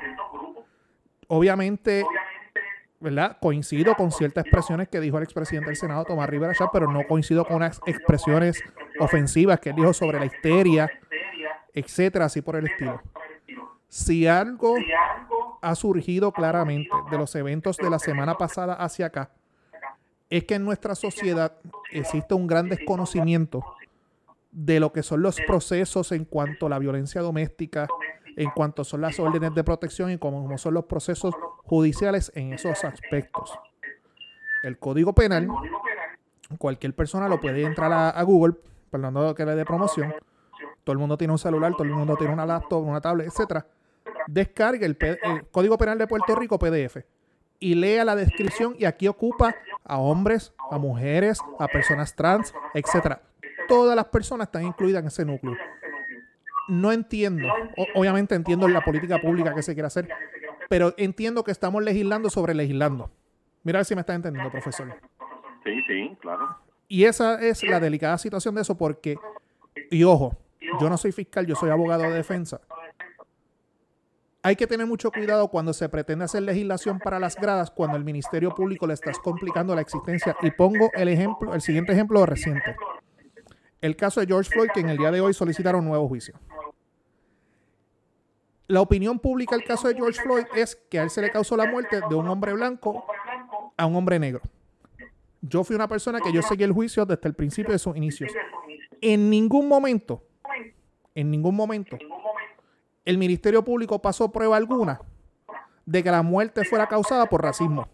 Obviamente, 1.28 2.04
¿verdad? 3.00 3.38
Coincido 3.40 3.94
con 3.94 4.10
ciertas 4.10 4.44
expresiones 4.44 4.88
que 4.88 5.00
dijo 5.00 5.18
el 5.18 5.24
expresidente 5.24 5.68
del 5.68 5.76
Senado, 5.76 6.04
Tomás 6.04 6.28
Rivera 6.28 6.54
pero 6.72 6.90
no 6.90 7.06
coincido 7.06 7.44
con 7.44 7.56
unas 7.56 7.80
expresiones 7.86 8.62
ofensivas 8.98 9.60
que 9.60 9.70
él 9.70 9.76
dijo 9.76 9.92
sobre 9.92 10.18
la 10.18 10.26
histeria, 10.26 10.90
etcétera, 11.74 12.26
así 12.26 12.40
por 12.40 12.56
el 12.56 12.66
estilo. 12.66 13.00
Si 13.88 14.26
algo 14.26 14.76
ha 15.62 15.74
surgido 15.74 16.32
claramente 16.32 16.90
de 17.10 17.18
los 17.18 17.34
eventos 17.34 17.76
de 17.76 17.90
la 17.90 17.98
semana 17.98 18.36
pasada 18.36 18.74
hacia 18.74 19.06
acá, 19.06 19.30
es 20.28 20.44
que 20.44 20.54
en 20.54 20.64
nuestra 20.64 20.94
sociedad 20.94 21.52
existe 21.92 22.34
un 22.34 22.46
gran 22.46 22.68
desconocimiento 22.68 23.62
de 24.50 24.80
lo 24.80 24.92
que 24.92 25.02
son 25.02 25.22
los 25.22 25.38
procesos 25.46 26.12
en 26.12 26.24
cuanto 26.24 26.66
a 26.66 26.70
la 26.70 26.78
violencia 26.78 27.20
doméstica, 27.20 27.86
en 28.36 28.50
cuanto 28.50 28.84
son 28.84 29.00
las 29.00 29.18
órdenes 29.18 29.54
de 29.54 29.64
protección 29.64 30.10
y 30.10 30.18
cómo 30.18 30.56
son 30.58 30.74
los 30.74 30.84
procesos 30.84 31.34
judiciales 31.64 32.30
en 32.34 32.52
esos 32.52 32.84
aspectos. 32.84 33.58
El 34.62 34.78
Código 34.78 35.14
Penal, 35.14 35.48
cualquier 36.58 36.94
persona 36.94 37.28
lo 37.28 37.40
puede 37.40 37.62
entrar 37.62 37.92
a, 37.92 38.10
a 38.10 38.22
Google, 38.22 38.54
perdón 38.90 39.34
que 39.34 39.44
le 39.44 39.54
dé 39.54 39.64
promoción, 39.64 40.14
todo 40.84 40.92
el 40.92 40.98
mundo 40.98 41.16
tiene 41.16 41.32
un 41.32 41.38
celular, 41.38 41.72
todo 41.72 41.84
el 41.84 41.90
mundo 41.90 42.16
tiene 42.16 42.32
una 42.32 42.46
laptop, 42.46 42.86
una 42.86 43.00
tablet, 43.00 43.26
etcétera. 43.26 43.66
Descargue 44.28 44.86
el, 44.86 44.96
el 45.00 45.46
Código 45.48 45.76
Penal 45.78 45.98
de 45.98 46.06
Puerto 46.06 46.34
Rico 46.36 46.58
PDF 46.58 46.98
y 47.58 47.74
lea 47.74 48.04
la 48.04 48.14
descripción 48.14 48.76
y 48.78 48.84
aquí 48.84 49.08
ocupa 49.08 49.56
a 49.84 49.98
hombres, 49.98 50.52
a 50.70 50.78
mujeres, 50.78 51.40
a 51.58 51.68
personas 51.68 52.14
trans, 52.14 52.54
etcétera. 52.74 53.22
Todas 53.68 53.96
las 53.96 54.06
personas 54.06 54.46
están 54.46 54.64
incluidas 54.64 55.00
en 55.02 55.08
ese 55.08 55.24
núcleo. 55.24 55.56
No 56.68 56.92
entiendo, 56.92 57.48
obviamente 57.94 58.34
entiendo 58.34 58.68
la 58.68 58.82
política 58.82 59.18
pública 59.18 59.54
que 59.54 59.62
se 59.62 59.74
quiere 59.74 59.86
hacer, 59.86 60.08
pero 60.68 60.94
entiendo 60.96 61.44
que 61.44 61.52
estamos 61.52 61.82
legislando 61.82 62.30
sobre 62.30 62.54
legislando. 62.54 63.10
Mira 63.62 63.78
a 63.78 63.80
ver 63.80 63.86
si 63.86 63.94
me 63.94 64.00
está 64.00 64.14
entendiendo, 64.14 64.50
profesor. 64.50 64.94
Sí, 65.64 65.82
sí, 65.86 66.16
claro. 66.20 66.58
Y 66.88 67.04
esa 67.04 67.40
es 67.40 67.62
la 67.64 67.80
delicada 67.80 68.18
situación 68.18 68.54
de 68.54 68.62
eso 68.62 68.76
porque, 68.76 69.16
y 69.90 70.04
ojo, 70.04 70.36
yo 70.80 70.88
no 70.88 70.96
soy 70.96 71.12
fiscal, 71.12 71.46
yo 71.46 71.54
soy 71.54 71.70
abogado 71.70 72.02
de 72.04 72.10
defensa 72.10 72.60
hay 74.46 74.54
que 74.54 74.68
tener 74.68 74.86
mucho 74.86 75.10
cuidado 75.10 75.48
cuando 75.48 75.72
se 75.72 75.88
pretende 75.88 76.24
hacer 76.24 76.40
legislación 76.44 77.00
para 77.00 77.18
las 77.18 77.34
gradas, 77.34 77.68
cuando 77.68 77.96
el 77.96 78.04
Ministerio 78.04 78.54
Público 78.54 78.86
le 78.86 78.94
estás 78.94 79.18
complicando 79.18 79.74
la 79.74 79.80
existencia. 79.80 80.36
Y 80.40 80.52
pongo 80.52 80.88
el 80.94 81.08
ejemplo, 81.08 81.52
el 81.52 81.60
siguiente 81.60 81.92
ejemplo 81.92 82.24
reciente. 82.24 82.76
El 83.86 83.94
caso 83.94 84.18
de 84.18 84.26
George 84.26 84.50
Floyd, 84.50 84.70
que 84.74 84.80
en 84.80 84.88
el 84.88 84.98
día 84.98 85.12
de 85.12 85.20
hoy 85.20 85.32
solicitaron 85.32 85.84
nuevo 85.84 86.08
juicio. 86.08 86.34
La 88.66 88.80
opinión 88.80 89.20
pública 89.20 89.54
del 89.54 89.64
caso 89.64 89.86
de 89.86 89.94
George 89.94 90.20
Floyd 90.20 90.44
es 90.56 90.74
que 90.74 90.98
a 90.98 91.04
él 91.04 91.10
se 91.10 91.22
le 91.22 91.30
causó 91.30 91.56
la 91.56 91.70
muerte 91.70 92.00
de 92.08 92.14
un 92.16 92.26
hombre 92.26 92.52
blanco 92.52 93.06
a 93.76 93.86
un 93.86 93.94
hombre 93.94 94.18
negro. 94.18 94.42
Yo 95.40 95.62
fui 95.62 95.76
una 95.76 95.86
persona 95.86 96.18
que 96.20 96.32
yo 96.32 96.42
seguí 96.42 96.64
el 96.64 96.72
juicio 96.72 97.06
desde 97.06 97.28
el 97.28 97.34
principio 97.34 97.72
de 97.72 97.78
sus 97.78 97.96
inicios. 97.96 98.32
En 99.00 99.30
ningún 99.30 99.68
momento, 99.68 100.24
en 101.14 101.30
ningún 101.30 101.54
momento, 101.54 101.96
el 103.04 103.18
Ministerio 103.18 103.64
Público 103.64 104.02
pasó 104.02 104.32
prueba 104.32 104.56
alguna 104.56 105.00
de 105.84 106.02
que 106.02 106.10
la 106.10 106.24
muerte 106.24 106.64
fuera 106.64 106.88
causada 106.88 107.26
por 107.26 107.40
racismo. 107.40 107.86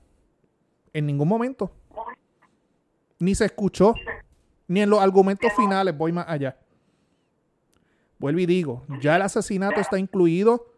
En 0.94 1.04
ningún 1.04 1.28
momento. 1.28 1.70
Ni 3.18 3.34
se 3.34 3.44
escuchó, 3.44 3.94
ni 4.68 4.82
en 4.82 4.90
los 4.90 5.00
argumentos 5.00 5.52
finales, 5.56 5.96
voy 5.96 6.12
más 6.12 6.26
allá. 6.28 6.56
Vuelvo 8.18 8.40
y 8.40 8.46
digo, 8.46 8.84
ya 9.00 9.16
el 9.16 9.22
asesinato 9.22 9.80
está 9.80 9.98
incluido 9.98 10.72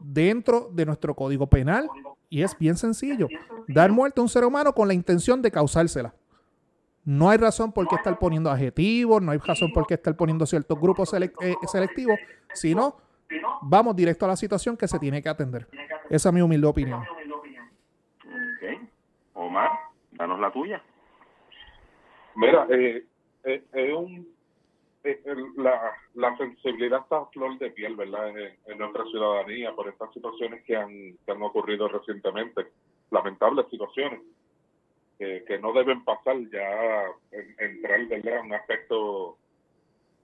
dentro 0.00 0.68
de 0.72 0.84
nuestro 0.84 1.14
código 1.14 1.46
penal 1.46 1.88
y 2.28 2.42
es 2.42 2.58
bien 2.58 2.76
sencillo. 2.76 3.28
Dar 3.68 3.90
muerte 3.90 4.20
a 4.20 4.22
un 4.22 4.28
ser 4.28 4.44
humano 4.44 4.74
con 4.74 4.88
la 4.88 4.94
intención 4.94 5.40
de 5.40 5.50
causársela. 5.50 6.14
No 7.04 7.30
hay 7.30 7.38
razón 7.38 7.72
por 7.72 7.88
qué 7.88 7.96
estar 7.96 8.18
poniendo 8.18 8.50
adjetivos, 8.50 9.20
no 9.22 9.32
hay 9.32 9.38
razón 9.38 9.72
por 9.72 9.86
qué 9.86 9.94
estar 9.94 10.16
poniendo 10.16 10.46
ciertos 10.46 10.78
grupos 10.78 11.12
eh, 11.14 11.32
selectivos, 11.66 12.18
sino 12.52 12.96
vamos 13.62 13.96
directo 13.96 14.24
a 14.24 14.28
la 14.28 14.36
situación 14.36 14.76
que 14.76 14.86
se 14.86 14.98
tiene 14.98 15.22
que 15.22 15.28
atender. 15.28 15.66
Esa 16.08 16.28
es 16.28 16.34
mi 16.34 16.42
humilde 16.42 16.66
opinión. 16.66 17.00
Ok. 17.00 18.88
Omar, 19.34 19.70
danos 20.12 20.38
la 20.38 20.52
tuya. 20.52 20.82
Mira, 22.36 22.66
eh, 22.70 23.04
eh, 23.44 23.62
es 23.72 23.92
un, 23.92 24.28
eh, 25.04 25.20
la, 25.56 25.92
la 26.14 26.36
sensibilidad 26.36 27.00
está 27.00 27.18
a 27.18 27.26
flor 27.26 27.58
de 27.58 27.70
piel, 27.70 27.96
¿verdad? 27.96 28.32
En, 28.66 28.78
nuestra 28.78 29.04
ciudadanía 29.06 29.74
por 29.74 29.88
estas 29.88 30.12
situaciones 30.12 30.64
que 30.64 30.76
han, 30.76 31.16
que 31.24 31.32
han 31.32 31.42
ocurrido 31.42 31.88
recientemente. 31.88 32.66
Lamentables 33.10 33.66
situaciones 33.68 34.20
que, 35.18 35.44
que 35.46 35.58
no 35.58 35.72
deben 35.72 36.04
pasar 36.04 36.36
ya, 36.50 37.04
en, 37.32 37.54
entrar, 37.58 38.06
¿verdad? 38.06 38.40
Un 38.44 38.54
aspecto 38.54 39.36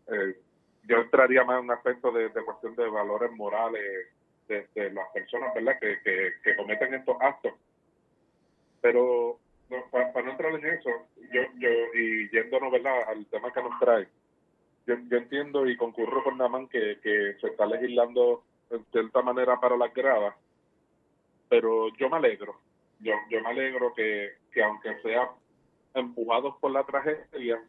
eh, 0.08 0.36
yo 0.84 0.96
entraría 0.96 1.44
más 1.44 1.58
en 1.58 1.64
un 1.64 1.70
aspecto 1.72 2.10
de, 2.10 2.30
cuestión 2.44 2.74
de 2.74 2.88
valores 2.88 3.30
morales 3.32 4.08
de, 4.48 4.90
las 4.90 5.08
personas, 5.12 5.52
¿verdad?, 5.54 5.78
que, 5.78 5.98
que, 6.42 6.56
cometen 6.56 6.94
estos 6.94 7.16
actos. 7.20 7.52
Pero 8.80 9.38
para, 9.90 10.22
no 10.22 10.30
entrar 10.32 10.54
en 10.54 10.66
eso, 10.66 10.90
yo, 11.32 11.42
yo 11.58 11.68
y 11.94 12.30
yéndonos, 12.30 12.72
¿verdad?, 12.72 13.08
al 13.08 13.26
tema 13.26 13.52
que 13.52 13.62
nos 13.62 13.78
trae, 13.78 14.08
yo, 14.86 14.96
yo 15.08 15.16
entiendo 15.18 15.66
y 15.66 15.76
concurro 15.76 16.24
con 16.24 16.38
Naman 16.38 16.68
que, 16.68 16.98
que 17.02 17.36
se 17.40 17.48
está 17.48 17.66
legislando 17.66 18.42
en 18.70 18.84
cierta 18.92 19.22
manera 19.22 19.60
para 19.60 19.76
las 19.76 19.92
gradas, 19.92 20.34
pero 21.48 21.88
yo 21.96 22.08
me 22.08 22.16
alegro, 22.16 22.56
yo, 23.00 23.12
yo 23.30 23.40
me 23.42 23.48
alegro 23.48 23.92
que, 23.94 24.32
que 24.52 24.62
aunque 24.62 25.00
sea 25.02 25.30
empujados 25.94 26.56
por 26.60 26.70
la 26.70 26.84
tragedia, 26.84 27.62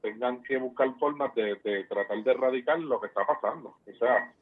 tengan 0.00 0.42
que 0.42 0.56
buscar 0.56 0.92
formas 0.98 1.34
de, 1.34 1.56
tratar 1.88 2.22
de 2.22 2.30
erradicar 2.30 2.78
lo 2.80 3.00
que 3.00 3.08
está 3.08 3.26
pasando. 3.26 3.76
O 3.86 3.98
sea, 3.98 4.32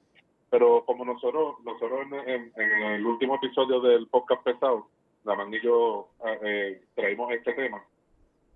pero 0.50 0.84
como 0.84 1.04
nosotros 1.04 1.56
nosotros 1.64 2.06
en, 2.26 2.52
el 2.56 3.06
último 3.06 3.36
episodio 3.36 3.80
del 3.80 4.06
podcast 4.08 4.42
pesado, 4.42 4.88
Daman 5.25 5.52
y 5.52 5.60
yo 5.60 6.08
eh, 6.44 6.80
traímos 6.94 7.32
este 7.32 7.52
tema. 7.54 7.82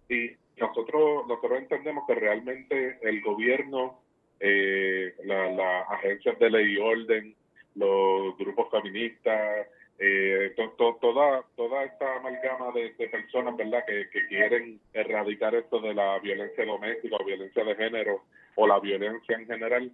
Y 0.09 0.31
nosotros 0.59 1.27
nosotros 1.27 1.59
entendemos 1.59 2.05
que 2.07 2.15
realmente 2.15 2.99
el 3.03 3.21
gobierno, 3.23 4.01
eh, 4.41 5.15
las 5.25 5.55
la 5.57 5.81
agencias 5.83 6.39
de 6.39 6.51
ley 6.51 6.75
y 6.75 6.79
orden, 6.79 7.35
los 7.75 8.37
grupos 8.37 8.71
feministas, 8.71 9.67
eh, 9.99 10.55
toda 10.77 11.45
toda 11.55 11.85
esta 11.85 12.17
amalgama 12.17 12.73
de, 12.73 12.91
personas 13.09 13.57
verdad 13.57 13.85
que, 13.87 14.27
quieren 14.29 14.81
erradicar 14.93 15.55
esto 15.55 15.81
de 15.81 15.95
la 15.95 16.19
violencia 16.19 16.65
doméstica 16.65 17.17
o 17.21 17.25
violencia 17.25 17.63
de 17.65 17.77
género 17.77 18.23
o 18.57 18.67
la 18.67 18.81
violencia 18.81 19.37
en 19.37 19.47
general 19.47 19.93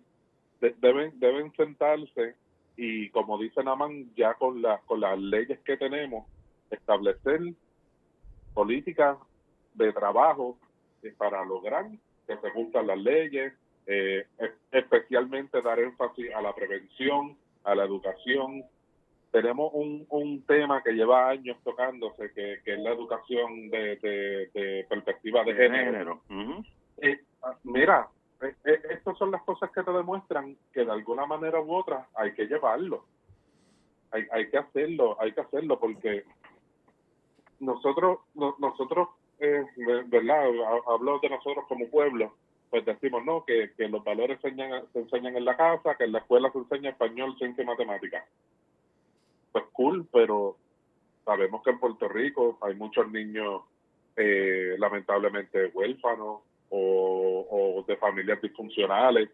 deben 0.61 1.19
deben 1.21 1.53
sentarse 1.57 2.35
y 2.77 3.11
como 3.11 3.39
dice 3.39 3.63
Naman 3.63 4.15
ya 4.17 4.35
con 4.35 4.63
las 4.63 4.81
con 4.85 5.01
las 5.01 5.19
leyes 5.19 5.59
que 5.61 5.77
tenemos 5.77 6.25
establecer 6.71 7.41
políticas 8.55 9.19
de 9.75 9.93
trabajo 9.93 10.59
eh, 11.03 11.15
para 11.17 11.45
lograr 11.45 11.87
que 12.27 12.37
se 12.37 12.53
cumplan 12.53 12.87
las 12.87 12.99
leyes 12.99 13.55
eh, 13.87 14.27
especialmente 14.71 15.63
dar 15.63 15.79
énfasis 15.79 16.35
a 16.35 16.43
la 16.43 16.55
prevención 16.55 17.37
a 17.65 17.75
la 17.75 17.85
educación 17.85 18.65
tenemos 19.31 19.71
un, 19.75 20.07
un 20.09 20.43
tema 20.43 20.83
que 20.83 20.93
lleva 20.93 21.29
años 21.29 21.57
tocándose, 21.63 22.33
que, 22.33 22.61
es 22.65 22.79
la 22.79 22.91
educación 22.91 23.69
de, 23.71 23.97
de, 24.55 24.87
perspectiva 24.89 25.45
de 25.45 25.55
género. 25.55 26.23
Eh, 26.99 27.21
ah, 27.43 27.55
mira, 27.65 28.09
eh, 28.41 28.81
estas 28.91 29.17
son 29.19 29.31
las 29.31 29.43
cosas 29.43 29.71
que 29.71 29.83
te 29.83 29.91
demuestran 29.91 30.57
que 30.73 30.85
de 30.85 30.91
alguna 30.91 31.27
manera 31.27 31.61
u 31.61 31.75
otra 31.75 32.07
hay 32.15 32.33
que 32.33 32.47
llevarlo. 32.47 33.05
Hay, 34.11 34.27
hay 34.33 34.49
que 34.49 34.57
hacerlo, 34.57 35.21
hay 35.21 35.33
que 35.33 35.43
hacerlo 35.43 35.79
porque 35.79 36.25
nosotros, 37.61 38.19
nosotros, 38.35 39.09
¿verdad? 40.07 40.45
Hablo 40.87 41.19
de 41.21 41.31
nosotros 41.31 41.65
como 41.69 41.89
pueblo, 41.89 42.35
pues 42.71 42.85
decimos, 42.85 43.25
¿no? 43.25 43.45
Que, 43.45 43.73
que 43.77 43.89
los 43.89 44.05
valores 44.05 44.41
se 44.41 44.49
enseñan, 44.49 44.85
se 44.93 45.01
enseñan 45.01 45.37
en 45.37 45.45
la 45.45 45.57
casa, 45.57 45.95
que 45.97 46.05
en 46.05 46.13
la 46.13 46.19
escuela 46.19 46.51
se 46.53 46.59
enseña 46.59 46.91
español, 46.91 47.37
ciencia 47.39 47.63
y 47.63 47.67
matemáticas 47.67 48.25
pues 49.53 49.65
cool, 49.73 50.07
pero 50.13 50.57
sabemos 51.25 51.63
que 51.63 51.71
en 51.71 51.81
Puerto 51.81 52.09
Rico 52.09 52.59
hay 52.61 52.75
muchos 52.75 53.11
niños 53.11 53.63
eh, 54.17 54.77
lamentablemente 54.79 55.67
huérfanos 55.67 56.41
o, 56.71 57.85
de 57.87 57.97
familias 57.97 58.41
disfuncionales. 58.43 59.31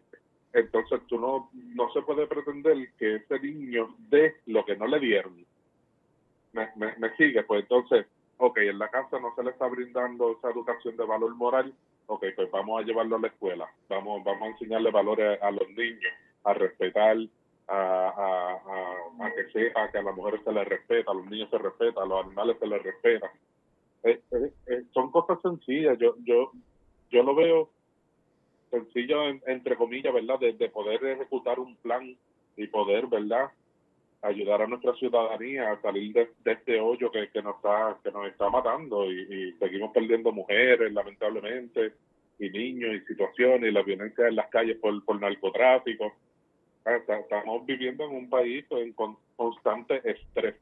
Entonces 0.53 1.01
tú 1.07 1.19
no, 1.19 1.49
no 1.53 1.91
se 1.91 2.01
puede 2.01 2.27
pretender 2.27 2.89
que 2.97 3.15
ese 3.15 3.39
niño 3.39 3.93
dé 4.09 4.35
lo 4.45 4.63
que 4.63 4.77
no 4.77 4.87
le 4.87 4.99
dieron. 4.99 5.45
Me, 6.53 6.69
me, 6.75 7.15
sigue, 7.17 7.43
pues 7.43 7.63
entonces, 7.63 8.05
ok, 8.37 8.57
en 8.57 8.79
la 8.79 8.89
casa 8.89 9.19
no 9.19 9.33
se 9.35 9.43
le 9.43 9.51
está 9.51 9.67
brindando 9.67 10.31
esa 10.31 10.49
educación 10.51 10.97
de 10.97 11.05
valor 11.05 11.35
moral, 11.35 11.73
ok, 12.07 12.25
pues 12.35 12.51
vamos 12.51 12.81
a 12.81 12.85
llevarlo 12.85 13.15
a 13.15 13.19
la 13.19 13.27
escuela, 13.27 13.69
vamos, 13.89 14.23
vamos 14.23 14.43
a 14.43 14.51
enseñarle 14.51 14.91
valores 14.91 15.41
a 15.41 15.51
los 15.51 15.67
niños, 15.69 16.13
a 16.43 16.53
respetar, 16.53 17.17
a, 17.67 17.73
a, 18.09 19.25
a, 19.25 19.31
que 19.33 19.51
sepa 19.51 19.89
que 19.91 19.97
a 19.97 20.03
las 20.03 20.15
mujeres 20.15 20.41
se 20.43 20.51
les 20.51 20.67
respeta, 20.67 21.11
a 21.11 21.15
los 21.15 21.25
niños 21.25 21.49
se 21.49 21.57
respeta, 21.57 22.01
a 22.01 22.05
los 22.05 22.25
animales 22.25 22.57
se 22.59 22.67
les 22.67 22.83
respeta. 22.83 23.31
Eh, 24.03 24.21
eh, 24.31 24.53
eh, 24.67 24.83
son 24.93 25.11
cosas 25.11 25.39
sencillas. 25.41 25.97
Yo, 25.97 26.15
yo, 26.23 26.51
yo 27.09 27.23
lo 27.23 27.33
veo 27.33 27.69
sencillo, 28.69 29.17
entre 29.47 29.75
comillas, 29.75 30.13
¿verdad? 30.13 30.39
De, 30.39 30.69
poder 30.69 31.03
ejecutar 31.05 31.59
un 31.59 31.75
plan 31.77 32.15
y 32.55 32.67
poder, 32.67 33.07
¿verdad? 33.07 33.49
Ayudar 34.27 34.61
a 34.61 34.67
nuestra 34.67 34.93
ciudadanía 34.95 35.71
a 35.71 35.81
salir 35.81 36.13
de, 36.13 36.29
este 36.45 36.79
hoyo 36.79 37.11
que, 37.11 37.29
que, 37.29 37.41
nos 37.41 37.57
está 37.57 37.97
que 38.03 38.11
nos 38.11 38.27
está 38.27 38.49
matando 38.49 39.09
y, 39.09 39.21
y, 39.21 39.51
seguimos 39.59 39.91
perdiendo 39.91 40.31
mujeres 40.31 40.91
lamentablemente 40.91 41.93
y 42.39 42.49
niños 42.49 42.95
y 42.95 42.99
situaciones 43.01 43.69
y 43.69 43.73
la 43.73 43.83
violencia 43.83 44.27
en 44.27 44.35
las 44.35 44.49
calles 44.49 44.77
por, 44.77 45.03
por 45.05 45.19
narcotráfico 45.19 46.13
estamos 46.85 47.65
viviendo 47.65 48.05
en 48.05 48.15
un 48.15 48.29
país 48.29 48.65
en 48.69 48.93
constante 49.35 50.01
estrés. 50.09 50.55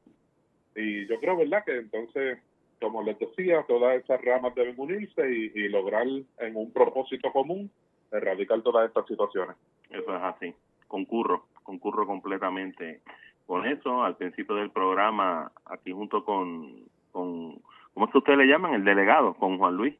Y 0.74 1.06
yo 1.06 1.20
creo, 1.20 1.36
¿verdad?, 1.36 1.64
que 1.64 1.76
entonces, 1.76 2.38
como 2.80 3.02
les 3.02 3.18
decía, 3.18 3.64
todas 3.68 4.02
esas 4.02 4.20
ramas 4.22 4.54
deben 4.54 4.74
unirse 4.76 5.22
y, 5.30 5.68
lograr 5.68 6.06
en 6.06 6.56
un 6.56 6.72
propósito 6.72 7.30
común 7.32 7.70
erradicar 8.10 8.62
todas 8.62 8.88
estas 8.88 9.06
situaciones. 9.06 9.56
Eso 9.90 10.16
es 10.16 10.22
así. 10.22 10.54
Concurro, 10.88 11.46
concurro 11.62 12.06
completamente 12.06 13.00
con 13.46 13.66
eso. 13.66 14.02
Al 14.02 14.16
principio 14.16 14.56
del 14.56 14.70
programa, 14.70 15.50
aquí 15.66 15.92
junto 15.92 16.24
con, 16.24 16.84
con 17.12 17.56
¿cómo 17.92 18.06
es 18.06 18.12
que 18.12 18.18
ustedes 18.18 18.38
le 18.38 18.46
llaman? 18.46 18.74
El 18.74 18.84
delegado, 18.84 19.34
con 19.34 19.58
Juan 19.58 19.76
Luis. 19.76 19.94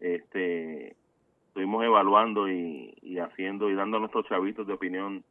Este, 0.00 0.96
estuvimos 1.48 1.84
evaluando 1.84 2.48
y, 2.48 2.94
y 3.02 3.18
haciendo 3.18 3.70
y 3.70 3.74
dando 3.74 3.98
nuestros 3.98 4.26
chavitos 4.26 4.66
de 4.66 4.72
opinión 4.72 5.22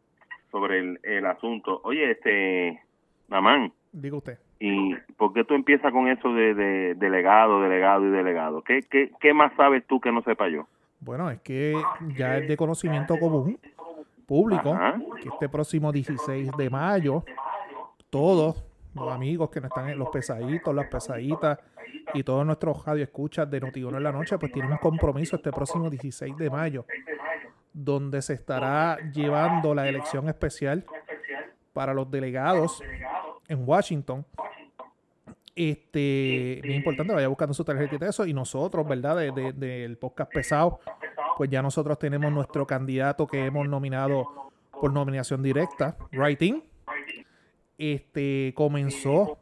sobre 0.51 0.79
el, 0.79 0.99
el 1.03 1.25
asunto. 1.25 1.81
Oye, 1.83 2.11
este, 2.11 2.81
Namán, 3.27 3.73
Diga 3.91 4.17
usted. 4.17 4.39
¿y 4.59 4.95
por 5.17 5.33
qué 5.33 5.43
tú 5.43 5.53
empiezas 5.53 5.91
con 5.91 6.07
eso 6.07 6.33
de, 6.33 6.53
de 6.53 6.95
delegado, 6.95 7.61
delegado 7.61 8.05
y 8.05 8.11
delegado? 8.11 8.61
¿Qué, 8.61 8.81
qué, 8.89 9.11
¿Qué 9.19 9.33
más 9.33 9.53
sabes 9.55 9.85
tú 9.87 9.99
que 9.99 10.11
no 10.11 10.21
sepa 10.21 10.47
yo? 10.47 10.67
Bueno, 10.99 11.29
es 11.31 11.41
que 11.41 11.75
ya 12.15 12.37
es 12.37 12.47
de 12.47 12.55
conocimiento 12.55 13.17
común 13.17 13.57
público 14.27 14.73
Ajá. 14.73 15.01
que 15.21 15.29
este 15.29 15.49
próximo 15.49 15.91
16 15.91 16.51
de 16.55 16.69
mayo 16.69 17.23
todos 18.11 18.63
los 18.93 19.11
amigos 19.11 19.49
que 19.49 19.59
no 19.61 19.67
están 19.67 19.89
en 19.89 19.97
los 19.97 20.09
pesaditos, 20.09 20.75
las 20.75 20.87
pesaditas 20.87 21.57
y 22.13 22.23
todos 22.23 22.45
nuestros 22.45 22.85
radioescuchas 22.85 23.49
de 23.49 23.59
Notiuno 23.61 23.97
en 23.97 24.03
la 24.03 24.11
noche, 24.11 24.37
pues 24.37 24.51
tienen 24.51 24.71
un 24.73 24.77
compromiso 24.77 25.37
este 25.37 25.51
próximo 25.51 25.89
16 25.89 26.35
de 26.37 26.49
mayo, 26.49 26.85
donde 27.73 28.21
se 28.21 28.33
estará 28.33 28.97
llevando 29.13 29.73
la 29.73 29.87
elección 29.87 30.27
especial 30.29 30.85
para 31.73 31.93
los 31.93 32.11
delegados 32.11 32.83
en 33.47 33.63
Washington. 33.67 34.25
Este, 35.55 36.59
bien 36.63 36.75
importante, 36.77 37.13
vaya 37.13 37.27
buscando 37.27 37.53
su 37.53 37.63
tarjeta 37.63 37.97
de 37.97 38.09
eso. 38.09 38.25
Y 38.25 38.33
nosotros, 38.33 38.87
¿verdad? 38.87 39.17
de- 39.17 39.31
de- 39.31 39.53
Del 39.53 39.97
podcast 39.97 40.31
pesado, 40.33 40.79
pues 41.37 41.49
ya 41.49 41.61
nosotros 41.61 41.97
tenemos 41.99 42.31
nuestro 42.31 42.65
candidato 42.67 43.27
que 43.27 43.45
hemos 43.45 43.67
nominado 43.67 44.51
por 44.71 44.91
nominación 44.91 45.41
directa, 45.43 45.97
Writing. 46.13 46.63
Este 47.81 48.53
comenzó 48.55 49.39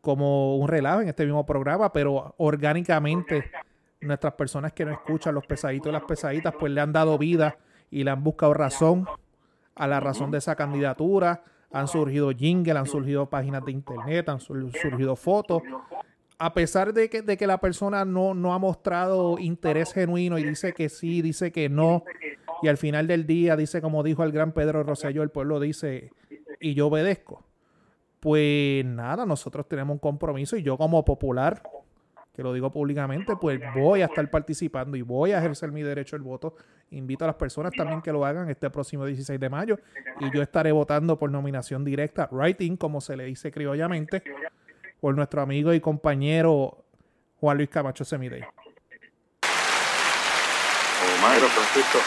como 0.00 0.56
un 0.56 0.66
relajo 0.68 1.00
en 1.02 1.08
este 1.08 1.24
mismo 1.24 1.46
programa, 1.46 1.92
pero 1.92 2.34
orgánicamente 2.38 3.44
nuestras 4.00 4.34
personas 4.34 4.72
que 4.72 4.84
no 4.84 4.92
escuchan 4.92 5.34
los 5.34 5.46
pesaditos 5.46 5.88
y 5.88 5.92
las 5.92 6.02
pesaditas, 6.02 6.54
pues 6.58 6.72
le 6.72 6.80
han 6.80 6.92
dado 6.92 7.16
vida 7.18 7.56
y 7.90 8.02
le 8.02 8.10
han 8.10 8.22
buscado 8.24 8.52
razón 8.52 9.06
a 9.76 9.86
la 9.86 10.00
razón 10.00 10.30
de 10.32 10.38
esa 10.38 10.56
candidatura. 10.56 11.44
Han 11.72 11.86
surgido 11.88 12.30
jingles, 12.30 12.76
han 12.76 12.86
surgido 12.86 13.26
páginas 13.30 13.64
de 13.64 13.72
internet, 13.72 14.28
han 14.28 14.40
sur- 14.40 14.70
surgido 14.80 15.14
fotos. 15.16 15.62
A 16.38 16.52
pesar 16.52 16.92
de 16.92 17.08
que, 17.08 17.22
de 17.22 17.36
que 17.36 17.46
la 17.46 17.58
persona 17.58 18.04
no, 18.04 18.34
no 18.34 18.54
ha 18.54 18.58
mostrado 18.58 19.38
interés 19.38 19.92
genuino 19.92 20.36
y 20.38 20.44
dice 20.44 20.72
que 20.72 20.88
sí, 20.88 21.22
dice 21.22 21.50
que 21.52 21.68
no, 21.68 22.04
y 22.62 22.68
al 22.68 22.76
final 22.76 23.06
del 23.06 23.26
día 23.26 23.56
dice, 23.56 23.80
como 23.80 24.02
dijo 24.02 24.22
el 24.24 24.32
gran 24.32 24.52
Pedro 24.52 24.82
Rosselló, 24.82 25.22
el 25.22 25.30
pueblo 25.30 25.60
dice, 25.60 26.10
y 26.60 26.74
yo 26.74 26.88
obedezco. 26.88 27.44
Pues 28.20 28.84
nada, 28.84 29.26
nosotros 29.26 29.68
tenemos 29.68 29.94
un 29.94 29.98
compromiso 29.98 30.56
y 30.56 30.62
yo 30.62 30.76
como 30.76 31.04
popular, 31.04 31.62
que 32.34 32.42
lo 32.42 32.52
digo 32.52 32.70
públicamente, 32.70 33.36
pues 33.36 33.60
voy 33.74 34.02
a 34.02 34.06
estar 34.06 34.28
participando 34.30 34.96
y 34.96 35.02
voy 35.02 35.32
a 35.32 35.38
ejercer 35.38 35.70
mi 35.72 35.82
derecho 35.82 36.16
al 36.16 36.22
voto. 36.22 36.54
Invito 36.90 37.24
a 37.24 37.28
las 37.28 37.36
personas 37.36 37.72
también 37.72 38.02
que 38.02 38.12
lo 38.12 38.24
hagan 38.24 38.50
este 38.50 38.68
próximo 38.70 39.04
16 39.06 39.38
de 39.38 39.48
mayo 39.48 39.78
y 40.20 40.34
yo 40.34 40.42
estaré 40.42 40.72
votando 40.72 41.18
por 41.18 41.30
nominación 41.30 41.84
directa, 41.84 42.28
writing, 42.30 42.76
como 42.76 43.00
se 43.00 43.16
le 43.16 43.24
dice 43.24 43.50
criollamente, 43.50 44.22
por 45.00 45.14
nuestro 45.14 45.42
amigo 45.42 45.72
y 45.72 45.80
compañero 45.80 46.84
Juan 47.40 47.56
Luis 47.58 47.68
Camacho 47.68 48.04
Semidey. 48.04 48.42
Pero 51.34 51.48
Francisco, 51.48 51.98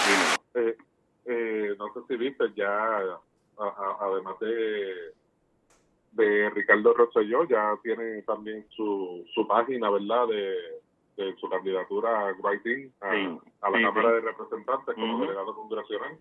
eh, 0.55 0.77
eh, 1.25 1.75
no 1.77 1.93
sé 1.93 1.99
si 2.07 2.15
viste 2.17 2.45
ya, 2.55 2.99
a- 3.59 3.65
a- 3.67 3.97
además 4.01 4.39
de 4.39 5.13
de 6.11 6.49
Ricardo 6.49 6.93
Rosselló, 6.93 7.43
ya 7.47 7.77
tiene 7.83 8.23
también 8.23 8.65
su, 8.71 9.23
su 9.33 9.47
página, 9.47 9.91
¿verdad?, 9.91 10.27
de, 10.27 10.55
de 11.17 11.35
su 11.35 11.47
candidatura 11.47 12.29
a 12.29 12.33
Writing 12.33 12.89
a, 13.01 13.11
Sí, 13.13 13.39
a 13.61 13.69
la 13.69 13.77
sí, 13.77 13.83
Cámara 13.83 14.09
sí. 14.09 14.15
de 14.15 14.21
Representantes 14.21 14.95
como 14.95 15.21
delegado 15.21 15.53
congresional. 15.55 16.17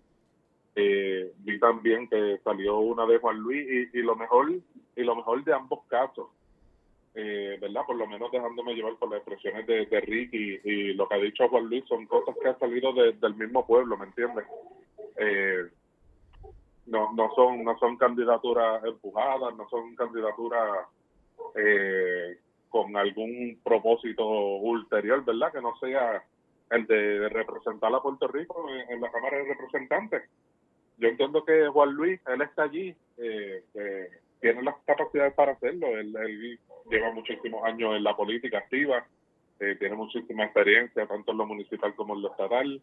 Eh, 0.75 1.33
vi 1.39 1.59
también 1.59 2.07
que 2.07 2.37
salió 2.43 2.77
una 2.77 3.07
de 3.07 3.17
Juan 3.17 3.37
Luis 3.39 3.89
y, 3.91 3.97
y 3.97 4.01
lo 4.03 4.15
mejor 4.15 4.51
y 4.51 5.03
lo 5.03 5.15
mejor 5.15 5.43
de 5.43 5.53
ambos 5.53 5.79
casos 5.87 6.27
eh, 7.15 7.57
verdad 7.59 7.81
por 7.87 7.95
lo 7.95 8.05
menos 8.05 8.31
dejándome 8.31 8.75
llevar 8.75 8.95
por 8.97 9.09
las 9.09 9.17
expresiones 9.17 9.65
de, 9.65 9.87
de 9.87 9.99
Rick 10.01 10.29
y, 10.33 10.59
y 10.63 10.93
lo 10.93 11.07
que 11.09 11.15
ha 11.15 11.17
dicho 11.17 11.49
Juan 11.49 11.65
Luis 11.65 11.83
son 11.87 12.05
cosas 12.05 12.35
que 12.41 12.47
han 12.49 12.59
salido 12.59 12.93
de- 12.93 13.13
del 13.13 13.33
mismo 13.33 13.65
pueblo 13.65 13.97
me 13.97 14.05
entiendes 14.05 14.45
eh, 15.17 15.67
no 16.89 17.13
no 17.13 17.33
son 17.35 17.63
no 17.63 17.77
son 17.79 17.97
candidaturas 17.97 18.83
empujadas 18.83 19.55
no 19.55 19.67
son 19.69 19.95
candidaturas 19.95 20.87
eh, 21.55 22.37
con 22.69 22.95
algún 22.97 23.59
propósito 23.63 24.25
ulterior 24.25 25.23
verdad 25.23 25.51
que 25.51 25.61
no 25.61 25.75
sea 25.77 26.23
el 26.71 26.85
de, 26.85 27.29
representar 27.29 27.93
a 27.93 28.01
Puerto 28.01 28.27
Rico 28.27 28.67
en, 28.69 29.01
la 29.01 29.11
Cámara 29.11 29.37
de 29.37 29.45
Representantes 29.45 30.29
yo 30.99 31.07
entiendo 31.07 31.45
que 31.45 31.67
Juan 31.69 31.93
Luis, 31.93 32.19
él 32.27 32.41
está 32.41 32.63
allí, 32.63 32.93
eh, 33.17 33.63
tiene 34.41 34.63
las 34.63 34.75
capacidades 34.85 35.33
para 35.33 35.53
hacerlo. 35.53 35.87
Él, 35.87 36.15
él 36.15 36.59
lleva 36.89 37.11
muchísimos 37.11 37.63
años 37.63 37.95
en 37.95 38.03
la 38.03 38.15
política 38.15 38.59
activa, 38.59 39.05
eh, 39.59 39.75
tiene 39.79 39.95
muchísima 39.95 40.45
experiencia, 40.45 41.05
tanto 41.05 41.31
en 41.31 41.37
lo 41.37 41.45
municipal 41.45 41.95
como 41.95 42.15
en 42.15 42.21
lo 42.21 42.31
estatal. 42.31 42.81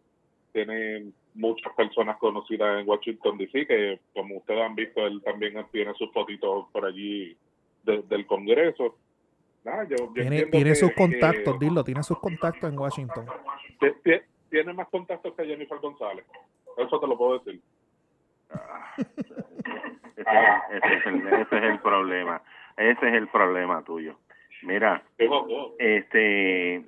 Tiene 0.53 1.11
muchas 1.35 1.71
personas 1.73 2.17
conocidas 2.17 2.79
en 2.81 2.87
Washington, 2.89 3.37
D.C., 3.37 3.67
que 3.67 3.99
como 4.13 4.37
ustedes 4.37 4.61
han 4.61 4.75
visto, 4.75 5.05
él 5.05 5.21
también 5.23 5.55
tiene 5.71 5.93
sus 5.93 6.11
fotitos 6.11 6.65
por 6.71 6.85
allí 6.85 7.35
de- 7.83 8.01
del 8.03 8.25
Congreso. 8.25 8.95
Nada, 9.63 9.83
yo, 9.83 9.95
yo 9.97 10.13
Tiene, 10.13 10.45
tiene 10.45 10.69
que- 10.71 10.75
sus 10.75 10.89
que- 10.89 10.95
contactos, 10.95 11.59
dilo, 11.59 11.83
tiene 11.83 12.01
sus 12.03 12.17
contactos 12.19 12.71
en 12.71 12.79
Washington. 12.79 13.25
tiene 14.49 14.73
más 14.73 14.87
contactos 14.87 15.33
que 15.35 15.45
Jennifer 15.45 15.77
González. 15.79 16.25
Eso 16.77 16.99
te 16.99 17.07
lo 17.07 17.17
puedo 17.17 17.39
decir. 17.39 17.61
Ese, 20.17 20.23
es 20.23 20.25
el- 20.25 20.77
ese 20.77 20.95
es 20.95 21.05
el, 21.05 21.27
ese 21.27 21.57
es 21.57 21.63
el 21.63 21.79
problema. 21.79 22.41
Ese 22.77 23.07
es 23.07 23.13
el 23.13 23.27
problema 23.27 23.83
tuyo. 23.83 24.17
Mira, 24.63 25.03
este 25.77 26.83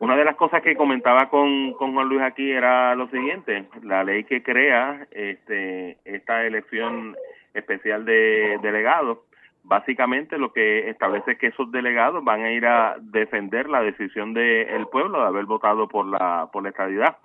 una 0.00 0.16
de 0.16 0.24
las 0.24 0.36
cosas 0.36 0.62
que 0.62 0.76
comentaba 0.76 1.28
con, 1.28 1.72
con 1.72 1.92
Juan 1.92 2.08
Luis 2.08 2.22
aquí 2.22 2.50
era 2.50 2.94
lo 2.94 3.08
siguiente 3.08 3.66
la 3.82 4.04
ley 4.04 4.24
que 4.24 4.42
crea 4.42 5.06
este 5.10 5.98
esta 6.04 6.44
elección 6.44 7.16
especial 7.54 8.04
de 8.04 8.58
delegados 8.62 9.18
básicamente 9.64 10.38
lo 10.38 10.52
que 10.52 10.88
establece 10.88 11.32
es 11.32 11.38
que 11.38 11.48
esos 11.48 11.70
delegados 11.70 12.24
van 12.24 12.42
a 12.42 12.52
ir 12.52 12.66
a 12.66 12.96
defender 13.00 13.68
la 13.68 13.82
decisión 13.82 14.34
del 14.34 14.86
pueblo 14.86 15.20
de 15.20 15.26
haber 15.26 15.44
votado 15.44 15.88
por 15.88 16.06
la 16.06 16.48
por 16.52 16.62
la 16.62 16.70
estadidad. 16.70 17.18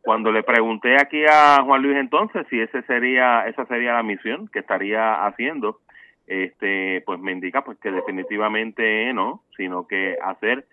Cuando 0.00 0.32
le 0.32 0.42
pregunté 0.42 0.96
aquí 0.96 1.24
a 1.28 1.62
Juan 1.64 1.82
Luis 1.82 1.96
entonces 1.96 2.46
si 2.48 2.60
ese 2.60 2.82
sería 2.82 3.46
esa 3.48 3.66
sería 3.66 3.94
la 3.94 4.02
misión 4.02 4.48
que 4.48 4.60
estaría 4.60 5.26
haciendo 5.26 5.80
este 6.26 7.02
pues 7.04 7.18
me 7.18 7.32
indica 7.32 7.64
pues 7.64 7.78
que 7.78 7.90
definitivamente 7.90 9.12
no 9.12 9.42
sino 9.56 9.86
que 9.86 10.16
hacer 10.22 10.64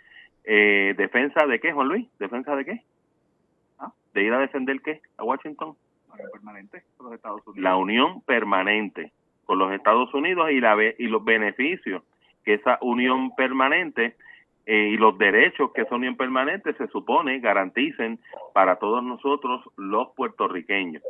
eh, 0.46 0.94
defensa 0.98 1.46
de 1.46 1.60
qué 1.60 1.72
Juan 1.72 1.88
Luis 1.88 2.08
defensa 2.20 2.56
de 2.56 2.66
qué 2.66 2.82
¿Ah? 3.80 3.92
de 4.14 4.24
ir 4.24 4.34
a 4.34 4.40
defender 4.40 4.82
qué 4.82 5.02
a 5.18 5.24
Washington 5.24 5.76
permanente 6.32 6.84
con 6.98 7.08
los 7.08 7.16
Estados 7.16 7.46
Unidos. 7.46 7.64
la 7.64 7.76
unión 7.76 8.22
permanente 8.22 9.12
con 9.46 9.60
los 9.60 9.72
Estados 9.74 10.14
Unidos 10.14 10.52
y 10.52 10.60
la 10.60 10.76
y 10.98 11.08
los 11.08 11.24
beneficios 11.24 12.04
que 12.46 12.54
esa 12.54 12.78
unión 12.82 13.36
permanente 13.36 14.16
eh, 14.68 14.90
y 14.94 14.98
los 14.98 15.18
derechos 15.18 15.72
que 15.74 15.82
esa 15.82 15.96
unión 15.96 16.16
permanente 16.16 16.74
se 16.74 16.88
supone 16.88 17.40
garanticen 17.40 18.20
para 18.54 18.78
todos 18.78 19.04
nosotros 19.04 19.62
los 19.78 20.10
puertorriqueños. 20.16 21.04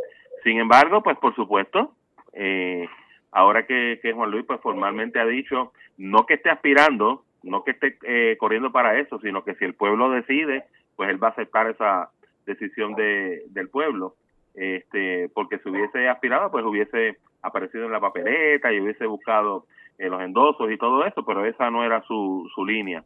Sin 0.43 0.59
embargo, 0.59 1.03
pues 1.03 1.17
por 1.17 1.35
supuesto, 1.35 1.93
eh, 2.33 2.87
ahora 3.31 3.65
que, 3.65 3.99
que 4.01 4.13
Juan 4.13 4.31
Luis 4.31 4.45
pues 4.45 4.61
formalmente 4.61 5.19
ha 5.19 5.25
dicho, 5.25 5.73
no 5.97 6.25
que 6.25 6.35
esté 6.35 6.49
aspirando, 6.49 7.24
no 7.45 7.63
que 7.63 7.71
esté 7.71 7.97
eh, 8.03 8.35
corriendo 8.37 8.71
para 8.71 8.99
eso, 8.99 9.19
sino 9.19 9.43
que 9.43 9.55
si 9.55 9.65
el 9.65 9.75
pueblo 9.75 10.09
decide, 10.09 10.65
pues 10.95 11.09
él 11.09 11.23
va 11.23 11.29
a 11.29 11.31
aceptar 11.31 11.69
esa 11.69 12.09
decisión 12.45 12.95
de, 12.95 13.43
del 13.49 13.69
pueblo. 13.69 14.15
Este 14.55 15.29
porque 15.33 15.59
si 15.59 15.69
hubiese 15.69 16.07
aspirado 16.07 16.49
pues 16.49 16.63
hubiese 16.63 17.17
aparecido 17.41 17.85
en 17.85 17.91
la 17.91 17.99
papeleta 17.99 18.71
y 18.71 18.79
hubiese 18.79 19.05
buscado 19.05 19.65
eh, 19.97 20.09
los 20.09 20.21
endosos 20.21 20.71
y 20.71 20.77
todo 20.77 21.05
eso 21.05 21.25
pero 21.25 21.45
esa 21.45 21.69
no 21.69 21.83
era 21.83 22.01
su, 22.03 22.49
su 22.55 22.65
línea. 22.65 23.03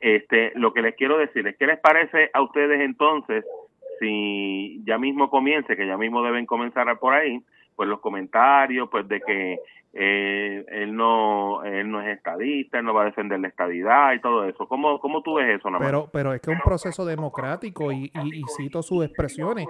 Este 0.00 0.52
lo 0.54 0.72
que 0.72 0.82
les 0.82 0.94
quiero 0.94 1.18
decir 1.18 1.46
es 1.46 1.56
qué 1.58 1.66
les 1.66 1.78
parece 1.80 2.30
a 2.32 2.40
ustedes 2.40 2.80
entonces 2.80 3.44
si 4.00 4.82
ya 4.84 4.96
mismo 4.96 5.28
comience 5.28 5.76
que 5.76 5.86
ya 5.86 5.98
mismo 5.98 6.22
deben 6.22 6.46
comenzar 6.46 6.98
por 6.98 7.12
ahí 7.12 7.40
pues 7.74 7.90
los 7.90 8.00
comentarios 8.00 8.88
pues 8.90 9.06
de 9.06 9.20
que 9.20 9.58
eh, 9.92 10.64
él 10.68 10.94
no 10.94 11.64
él 11.64 11.90
no 11.90 12.02
es 12.02 12.16
estadista, 12.16 12.78
él 12.78 12.84
no 12.84 12.94
va 12.94 13.02
a 13.02 13.06
defender 13.06 13.40
la 13.40 13.48
estadidad 13.48 14.12
y 14.12 14.20
todo 14.20 14.44
eso. 14.44 14.66
¿Cómo, 14.68 15.00
cómo 15.00 15.22
tú 15.22 15.34
ves 15.34 15.58
eso, 15.58 15.70
Namán? 15.70 15.86
Pero, 15.86 16.10
pero 16.12 16.34
es 16.34 16.40
que 16.40 16.50
es 16.50 16.56
un 16.56 16.62
proceso 16.62 17.04
democrático 17.04 17.92
y, 17.92 18.10
y 18.14 18.42
cito 18.56 18.82
sus 18.82 19.04
expresiones, 19.04 19.66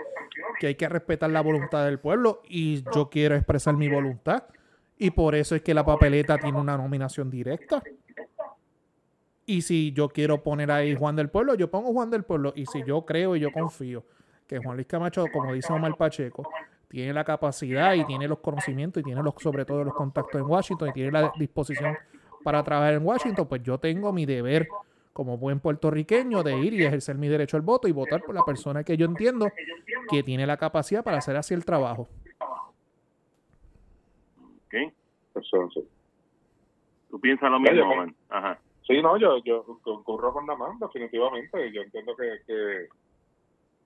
que 0.59 0.69
hay 0.69 0.75
que 0.75 0.89
respetar 0.89 1.31
la 1.31 1.43
voluntad 1.43 1.85
del 1.85 1.99
pueblo 1.99 2.43
y 2.45 2.83
yo 2.95 3.09
quiero 3.09 3.35
expresar 3.35 3.77
mi 3.77 3.89
voluntad. 3.89 4.45
Y 4.99 5.11
por 5.11 5.35
eso 5.35 5.55
es 5.55 5.63
que 5.63 5.75
la 5.75 5.85
papeleta 5.85 6.39
tiene 6.39 6.59
una 6.59 6.77
nominación 6.77 7.31
directa. 7.31 7.83
Y 9.45 9.63
si 9.63 9.93
yo 9.93 10.09
quiero 10.09 10.43
poner 10.43 10.71
ahí 10.73 10.97
Juan 10.97 11.15
del 11.15 11.29
Pueblo, 11.29 11.55
yo 11.55 11.71
pongo 11.71 11.93
Juan 11.93 12.11
del 12.11 12.25
Pueblo. 12.25 12.53
Y 12.57 12.67
si 12.67 12.83
yo 12.85 13.05
creo 13.05 13.37
y 13.37 13.41
yo 13.41 13.53
confío 13.53 14.05
que 14.49 14.59
Juan 14.59 14.77
Luis 14.77 14.89
Camacho, 14.89 15.27
como 15.33 15.53
dice 15.53 15.73
Omar 15.73 15.97
Pacheco, 15.97 16.49
tiene 16.89 17.13
la 17.13 17.25
capacidad 17.25 17.95
y 17.95 18.05
tiene 18.05 18.29
los 18.29 18.39
conocimientos 18.39 19.01
y 19.01 19.05
tiene 19.05 19.23
los, 19.23 19.35
sobre 19.39 19.65
todo 19.65 19.85
los 19.85 19.95
contactos 19.95 20.41
en 20.41 20.47
Washington 20.47 20.89
y 20.91 20.93
tiene 20.93 21.11
la 21.11 21.33
disposición 21.37 21.97
para 22.45 22.63
trabajar 22.63 22.95
en 22.95 23.05
Washington, 23.05 23.47
pues 23.49 23.63
yo 23.63 23.79
tengo 23.79 24.13
mi 24.13 24.25
deber 24.25 24.69
como 25.13 25.39
buen 25.39 25.61
puertorriqueño 25.61 26.43
de 26.43 26.59
ir 26.59 26.75
y 26.75 26.85
ejercer 26.85 27.17
mi 27.17 27.27
derecho 27.27 27.57
al 27.57 27.63
voto 27.63 27.89
y 27.89 27.93
votar 27.93 28.23
por 28.23 28.35
la 28.35 28.45
persona 28.45 28.85
que 28.85 28.97
yo 28.97 29.07
entiendo 29.07 29.49
que 30.11 30.23
tiene 30.23 30.47
la 30.47 30.57
capacidad 30.57 31.03
para 31.03 31.17
hacer 31.17 31.37
así 31.37 31.55
el 31.55 31.65
trabajo. 31.65 32.09
¿Ok? 34.67 34.75
Eso, 35.35 35.71
sí. 35.73 35.89
¿Tú 37.11 37.19
piensas 37.19 37.51
lo 37.51 37.59
mismo, 37.59 37.95
Juan? 37.95 38.15
Ajá. 38.29 38.59
Sí, 38.87 39.03
no, 39.03 39.17
yo, 39.17 39.43
yo 39.43 39.65
concurro 39.83 40.33
con 40.33 40.47
Namán, 40.47 40.79
definitivamente. 40.79 41.73
Yo 41.73 41.83
entiendo 41.83 42.15
que, 42.15 42.43
que, 42.47 42.89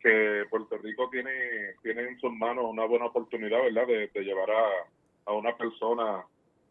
que 0.02 0.44
Puerto 0.50 0.78
Rico 0.78 1.08
tiene, 1.10 1.30
tiene 1.82 2.02
en 2.02 2.18
sus 2.20 2.32
manos 2.32 2.64
una 2.68 2.84
buena 2.86 3.06
oportunidad, 3.06 3.62
¿verdad?, 3.62 3.86
de, 3.86 4.08
de 4.08 4.20
llevar 4.22 4.50
a, 4.50 4.64
a 5.26 5.32
una 5.32 5.56
persona 5.56 6.24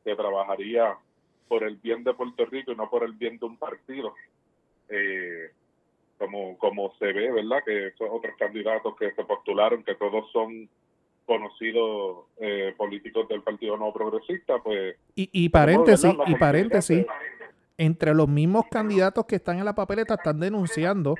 que 0.03 0.15
trabajaría 0.15 0.97
por 1.47 1.63
el 1.63 1.77
bien 1.77 2.03
de 2.03 2.13
Puerto 2.13 2.45
Rico 2.45 2.71
y 2.71 2.75
no 2.75 2.89
por 2.89 3.03
el 3.03 3.13
bien 3.13 3.37
de 3.37 3.45
un 3.45 3.57
partido. 3.57 4.13
Eh, 4.89 5.51
como, 6.17 6.57
como 6.57 6.93
se 6.99 7.13
ve, 7.13 7.31
¿verdad?, 7.31 7.63
que 7.65 7.87
esos 7.87 8.09
otros 8.11 8.35
candidatos 8.37 8.95
que 8.97 9.11
se 9.13 9.23
postularon, 9.23 9.83
que 9.83 9.95
todos 9.95 10.29
son 10.31 10.67
conocidos 11.25 12.25
eh, 12.37 12.73
políticos 12.75 13.27
del 13.29 13.43
Partido 13.43 13.77
No 13.77 13.93
Progresista, 13.93 14.57
pues 14.63 14.97
Y, 15.15 15.29
y 15.31 15.49
paréntesis, 15.49 16.11
y 16.25 16.35
paréntesis, 16.35 17.05
entre 17.77 18.13
los 18.15 18.27
mismos 18.27 18.65
candidatos 18.69 19.25
que 19.25 19.35
están 19.35 19.59
en 19.59 19.65
la 19.65 19.75
papeleta 19.75 20.15
están 20.15 20.39
denunciando 20.39 21.15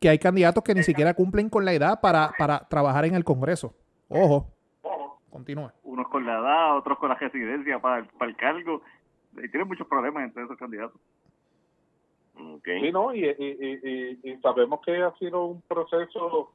que 0.00 0.08
hay 0.08 0.18
candidatos 0.18 0.64
que 0.64 0.74
ni 0.74 0.82
siquiera 0.82 1.14
cumplen 1.14 1.50
con 1.50 1.64
la 1.64 1.72
edad 1.74 2.00
para, 2.00 2.32
para 2.38 2.60
trabajar 2.68 3.04
en 3.04 3.14
el 3.14 3.24
Congreso. 3.24 3.74
Ojo. 4.08 4.48
Continúa. 5.30 5.72
Unos 5.84 6.08
con 6.08 6.26
la 6.26 6.38
edad, 6.38 6.76
otros 6.78 6.98
con 6.98 7.10
la 7.10 7.14
residencia 7.14 7.78
para 7.78 7.98
el, 7.98 8.06
para 8.06 8.30
el 8.30 8.36
cargo. 8.36 8.82
Y 9.32 9.48
tienen 9.48 9.68
muchos 9.68 9.86
problemas 9.86 10.24
entre 10.24 10.42
esos 10.44 10.56
candidatos. 10.58 11.00
Sí, 12.64 12.90
no, 12.90 13.14
y, 13.14 13.24
y, 13.24 13.28
y, 13.38 13.80
y- 14.24 14.30
y 14.30 14.36
sabemos 14.38 14.80
que 14.84 14.96
ha 15.02 15.12
sido 15.18 15.44
un 15.44 15.60
proceso 15.62 16.50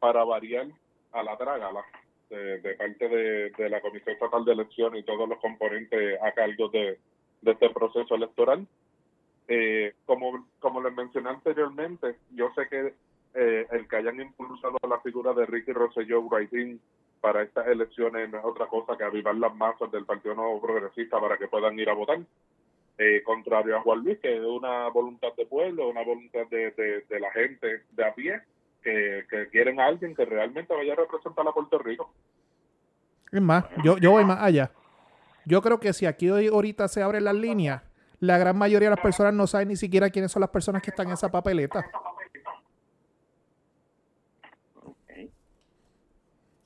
para 0.00 0.24
variar 0.24 0.66
a 1.12 1.22
la 1.22 1.36
trágala 1.36 1.84
de, 2.28 2.60
de 2.60 2.74
parte 2.74 3.08
de, 3.08 3.50
de 3.50 3.68
la 3.70 3.80
Comisión 3.80 4.14
Estatal 4.14 4.44
de 4.44 4.52
Elecciones 4.52 5.00
y 5.00 5.06
todos 5.06 5.28
los 5.28 5.38
componentes 5.38 6.20
a 6.20 6.32
cargo 6.32 6.68
de, 6.70 6.98
de 7.42 7.50
este 7.52 7.70
proceso 7.70 8.14
electoral. 8.16 8.66
Eh, 9.48 9.94
como, 10.04 10.46
como 10.58 10.82
les 10.82 10.94
mencioné 10.94 11.30
anteriormente, 11.30 12.16
yo 12.34 12.50
sé 12.54 12.68
que 12.68 12.94
eh, 13.34 13.66
el 13.70 13.88
que 13.88 13.96
hayan 13.96 14.20
impulsado 14.20 14.76
la 14.88 15.00
figura 15.00 15.32
de 15.32 15.46
Ricky 15.46 15.72
Rosselló 15.72 16.20
Writing 16.20 16.78
para 17.20 17.42
estas 17.42 17.66
elecciones 17.66 18.30
no 18.30 18.38
es 18.38 18.44
otra 18.44 18.66
cosa 18.66 18.96
que 18.96 19.04
avivar 19.04 19.34
las 19.34 19.54
masas 19.54 19.90
del 19.90 20.04
Partido 20.04 20.34
Nuevo 20.34 20.60
Progresista 20.60 21.18
para 21.18 21.38
que 21.38 21.48
puedan 21.48 21.78
ir 21.78 21.88
a 21.88 21.94
votar 21.94 22.20
eh, 22.98 23.22
contrario 23.24 23.76
a 23.76 23.80
Juan 23.80 24.00
Luis, 24.04 24.18
que 24.18 24.36
es 24.36 24.44
una 24.44 24.88
voluntad 24.88 25.28
de 25.36 25.46
pueblo, 25.46 25.88
una 25.88 26.04
voluntad 26.04 26.46
de, 26.50 26.72
de, 26.72 27.04
de 27.08 27.20
la 27.20 27.30
gente 27.32 27.84
de 27.90 28.04
a 28.04 28.14
pie, 28.14 28.40
que, 28.82 29.24
que 29.30 29.48
quieren 29.48 29.80
a 29.80 29.86
alguien 29.86 30.14
que 30.14 30.24
realmente 30.24 30.74
vaya 30.74 30.92
a 30.92 30.96
representar 30.96 31.46
a 31.46 31.52
Puerto 31.52 31.78
Rico. 31.78 32.12
Es 33.30 33.40
más, 33.40 33.64
yo, 33.84 33.98
yo 33.98 34.10
voy 34.12 34.24
más 34.24 34.42
allá. 34.42 34.72
Yo 35.44 35.62
creo 35.62 35.80
que 35.80 35.92
si 35.92 36.06
aquí 36.06 36.28
hoy 36.28 36.48
ahorita 36.48 36.88
se 36.88 37.02
abren 37.02 37.24
las 37.24 37.34
líneas, 37.34 37.82
la 38.20 38.38
gran 38.38 38.56
mayoría 38.58 38.88
de 38.88 38.96
las 38.96 39.02
personas 39.02 39.32
no 39.34 39.46
saben 39.46 39.68
ni 39.68 39.76
siquiera 39.76 40.10
quiénes 40.10 40.32
son 40.32 40.40
las 40.40 40.50
personas 40.50 40.82
que 40.82 40.90
están 40.90 41.06
en 41.06 41.12
esa 41.14 41.30
papeleta. 41.30 41.84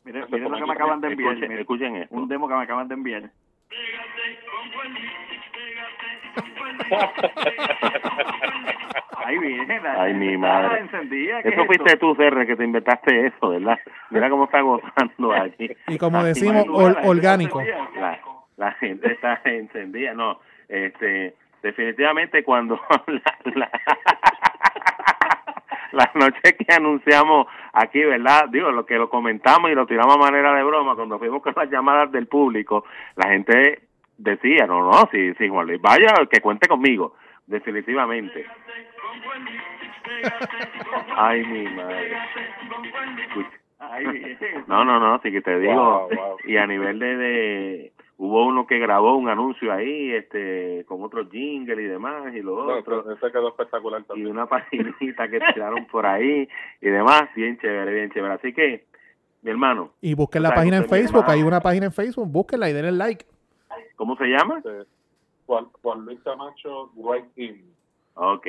Miren, 0.04 0.22
lo 0.22 0.56
que 0.56 0.66
me 0.66 0.72
acaban 0.72 1.00
de 1.00 1.08
enviar. 1.08 1.30
Escuchen, 1.32 1.48
miren, 1.48 1.60
escuchen 1.60 1.96
esto. 1.96 2.14
un 2.14 2.28
demo 2.28 2.48
que 2.48 2.54
me 2.54 2.62
acaban 2.62 2.88
de 2.88 2.94
enviar. 2.94 3.30
Ay, 9.24 9.36
Ay, 9.96 10.14
mi 10.14 10.36
madre. 10.36 10.80
encendida, 10.80 11.42
¿qué 11.42 11.50
Eso 11.50 11.60
es 11.60 11.66
fuiste 11.66 11.92
esto? 11.92 12.08
tú, 12.08 12.14
Serre, 12.16 12.46
que 12.46 12.56
te 12.56 12.64
inventaste 12.64 13.26
eso, 13.26 13.50
¿verdad? 13.50 13.78
Mira 14.10 14.28
cómo 14.28 14.44
está 14.44 14.60
gozando 14.60 15.32
aquí. 15.32 15.70
Y 15.88 15.98
como 15.98 16.22
decimos, 16.24 16.66
orgánico. 16.68 17.62
la 18.56 18.72
gente 18.72 19.12
está 19.12 19.40
encendida. 19.44 20.14
No, 20.14 20.40
este, 20.68 21.34
definitivamente 21.62 22.42
cuando 22.44 22.78
la, 23.06 23.38
la, 23.54 23.70
la 25.92 26.10
noche 26.14 26.56
que 26.56 26.74
anunciamos 26.74 27.46
aquí, 27.72 28.02
¿verdad? 28.04 28.48
Digo, 28.50 28.70
lo 28.70 28.86
que 28.86 28.96
lo 28.96 29.08
comentamos 29.08 29.70
y 29.70 29.74
lo 29.74 29.86
tiramos 29.86 30.16
a 30.16 30.18
manera 30.18 30.54
de 30.54 30.62
broma, 30.62 30.94
cuando 30.96 31.18
fuimos 31.18 31.42
con 31.42 31.52
las 31.56 31.70
llamadas 31.70 32.10
del 32.12 32.26
público, 32.26 32.84
la 33.16 33.28
gente 33.28 33.82
decía, 34.18 34.66
no, 34.66 34.82
no, 34.90 35.08
si, 35.10 35.34
si 35.34 35.48
Juan 35.48 35.66
Luis 35.66 35.80
vaya, 35.80 36.14
que 36.30 36.40
cuente 36.40 36.68
conmigo, 36.68 37.14
definitivamente. 37.46 38.46
Ay, 41.16 41.44
mi 41.44 41.64
madre. 41.68 42.16
Ay. 43.78 44.38
No, 44.66 44.84
no, 44.84 45.00
no, 45.00 45.18
sí 45.20 45.32
que 45.32 45.42
te 45.42 45.58
digo. 45.58 45.74
Wow, 45.74 46.08
wow. 46.14 46.36
Y 46.44 46.56
a 46.56 46.66
nivel 46.66 46.98
de, 46.98 47.16
de- 47.16 47.92
hubo 48.24 48.46
uno 48.46 48.68
que 48.68 48.78
grabó 48.78 49.16
un 49.16 49.28
anuncio 49.28 49.72
ahí, 49.72 50.12
este, 50.12 50.84
con 50.86 51.02
otro 51.02 51.28
jingle 51.28 51.82
y 51.82 51.86
demás, 51.86 52.32
y 52.34 52.40
lo 52.40 52.64
No, 52.66 52.78
otro. 52.78 53.10
ese- 53.12 53.32
quedó 53.32 53.48
espectacular 53.48 54.00
Y 54.02 54.04
también. 54.04 54.28
una 54.28 54.46
paginita 54.48 55.26
que 55.28 55.40
tiraron 55.52 55.86
por 55.86 56.06
ahí 56.06 56.48
y 56.80 56.86
demás, 56.88 57.24
bien 57.34 57.58
chévere, 57.58 57.92
bien 57.92 58.10
chévere. 58.12 58.34
Así 58.34 58.52
que, 58.52 58.84
mi 59.42 59.50
hermano, 59.50 59.90
Y 60.00 60.14
busquen 60.14 60.42
la 60.42 60.50
O 60.50 60.52
sea, 60.52 60.56
página 60.60 60.76
en 60.76 60.88
Facebook. 60.88 61.24
Hay 61.26 61.42
una 61.42 61.60
página 61.60 61.86
en 61.86 61.92
Facebook. 61.92 62.28
Búsquenla 62.28 62.70
y 62.70 62.72
denle 62.72 62.92
like. 62.92 63.24
¿cómo 63.96 64.16
se 64.16 64.26
llama? 64.26 64.62
Juan, 65.46 65.66
Juan 65.82 66.04
Luis 66.04 66.20
Camacho, 66.22 66.90
Right 66.96 67.26
In. 67.36 67.64
Ok, 68.14 68.46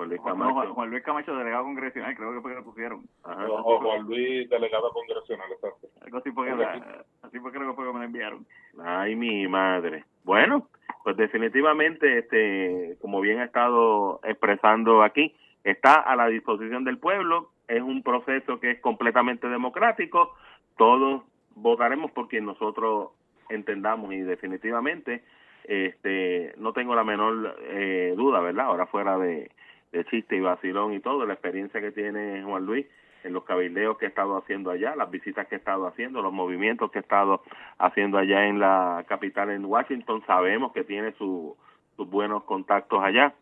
Juan 0.00 0.08
Luis 0.08 0.20
no, 0.20 0.24
Camacho. 0.26 0.52
Juan- 0.54 0.74
Juan 0.74 0.90
Luis 0.90 1.02
Camacho, 1.02 1.36
delegado 1.36 1.64
congresional, 1.64 2.16
creo 2.16 2.32
que 2.34 2.40
fue 2.40 2.50
que 2.52 2.56
lo 2.58 2.64
pusieron. 2.64 3.02
Ajá. 3.24 3.46
O, 3.48 3.76
o 3.76 3.80
Juan 3.80 4.02
Luis, 4.06 4.48
delegado 4.48 4.90
congresional, 4.92 5.50
exacto. 5.52 5.88
Algo 6.02 6.18
así 6.18 6.30
fue 6.32 6.46
que, 6.48 6.54
la- 6.56 7.04
así 7.22 7.38
fue 7.38 7.52
creo 7.52 7.68
que 7.70 7.74
fue 7.76 7.86
que 7.86 7.92
me 7.92 7.98
lo 8.00 8.04
enviaron. 8.04 8.46
Ay, 8.82 9.14
mi 9.16 9.46
madre. 9.48 10.04
Bueno, 10.24 10.68
pues 11.04 11.16
definitivamente, 11.16 12.18
este, 12.18 12.96
como 13.00 13.20
bien 13.20 13.40
ha 13.40 13.44
estado 13.44 14.20
expresando 14.24 15.02
aquí, 15.02 15.34
está 15.64 15.94
a 15.94 16.16
la 16.16 16.26
disposición 16.28 16.84
del 16.84 16.98
pueblo. 16.98 17.50
Es 17.68 17.82
un 17.82 18.02
proceso 18.02 18.58
que 18.60 18.72
es 18.72 18.80
completamente 18.80 19.48
democrático. 19.48 20.34
Todos 20.76 21.22
votaremos 21.54 22.10
por 22.12 22.28
quien 22.28 22.44
nosotros 22.46 23.10
entendamos 23.48 24.12
y 24.12 24.20
definitivamente, 24.20 25.22
este, 25.64 26.52
no 26.56 26.72
tengo 26.72 26.94
la 26.94 27.04
menor 27.04 27.56
eh, 27.62 28.14
duda, 28.16 28.40
¿verdad? 28.40 28.66
Ahora 28.66 28.86
fuera 28.86 29.18
de, 29.18 29.50
de 29.92 30.04
chiste 30.06 30.36
y 30.36 30.40
vacilón 30.40 30.92
y 30.94 31.00
todo, 31.00 31.26
la 31.26 31.34
experiencia 31.34 31.80
que 31.80 31.90
tiene 31.92 32.42
Juan 32.42 32.64
Luis 32.66 32.86
en 33.24 33.32
los 33.34 33.44
cabildeos 33.44 33.98
que 33.98 34.06
he 34.06 34.08
estado 34.08 34.36
haciendo 34.38 34.70
allá, 34.70 34.96
las 34.96 35.10
visitas 35.10 35.46
que 35.46 35.56
he 35.56 35.58
estado 35.58 35.86
haciendo, 35.86 36.22
los 36.22 36.32
movimientos 36.32 36.90
que 36.90 36.98
he 36.98 37.02
estado 37.02 37.42
haciendo 37.78 38.16
allá 38.16 38.46
en 38.46 38.58
la 38.58 39.04
capital, 39.08 39.50
en 39.50 39.64
Washington, 39.64 40.22
sabemos 40.26 40.72
que 40.72 40.84
tiene 40.84 41.12
su- 41.12 41.56
sus 41.96 42.08
buenos 42.08 42.44
contactos 42.44 43.02
allá. 43.02 43.34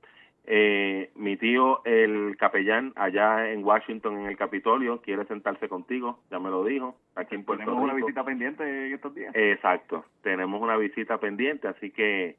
Eh, 0.51 1.11
mi 1.15 1.37
tío, 1.37 1.83
el 1.85 2.35
capellán, 2.39 2.95
allá 2.97 3.53
en 3.53 3.63
Washington, 3.63 4.19
en 4.19 4.27
el 4.29 4.37
Capitolio, 4.39 5.03
quiere 5.03 5.27
sentarse 5.27 5.69
contigo, 5.69 6.21
ya 6.31 6.39
me 6.39 6.49
lo 6.49 6.65
dijo, 6.65 6.97
aquí 7.15 7.35
en 7.35 7.45
Puerto 7.45 7.65
Tenemos 7.65 7.85
una 7.85 7.93
visita 7.93 8.25
pendiente 8.25 8.63
en 8.87 8.95
estos 8.95 9.15
días. 9.15 9.31
Exacto, 9.37 10.07
tenemos 10.23 10.63
una 10.63 10.79
visita 10.79 11.19
pendiente, 11.19 11.69
así 11.69 11.91
que 11.91 12.37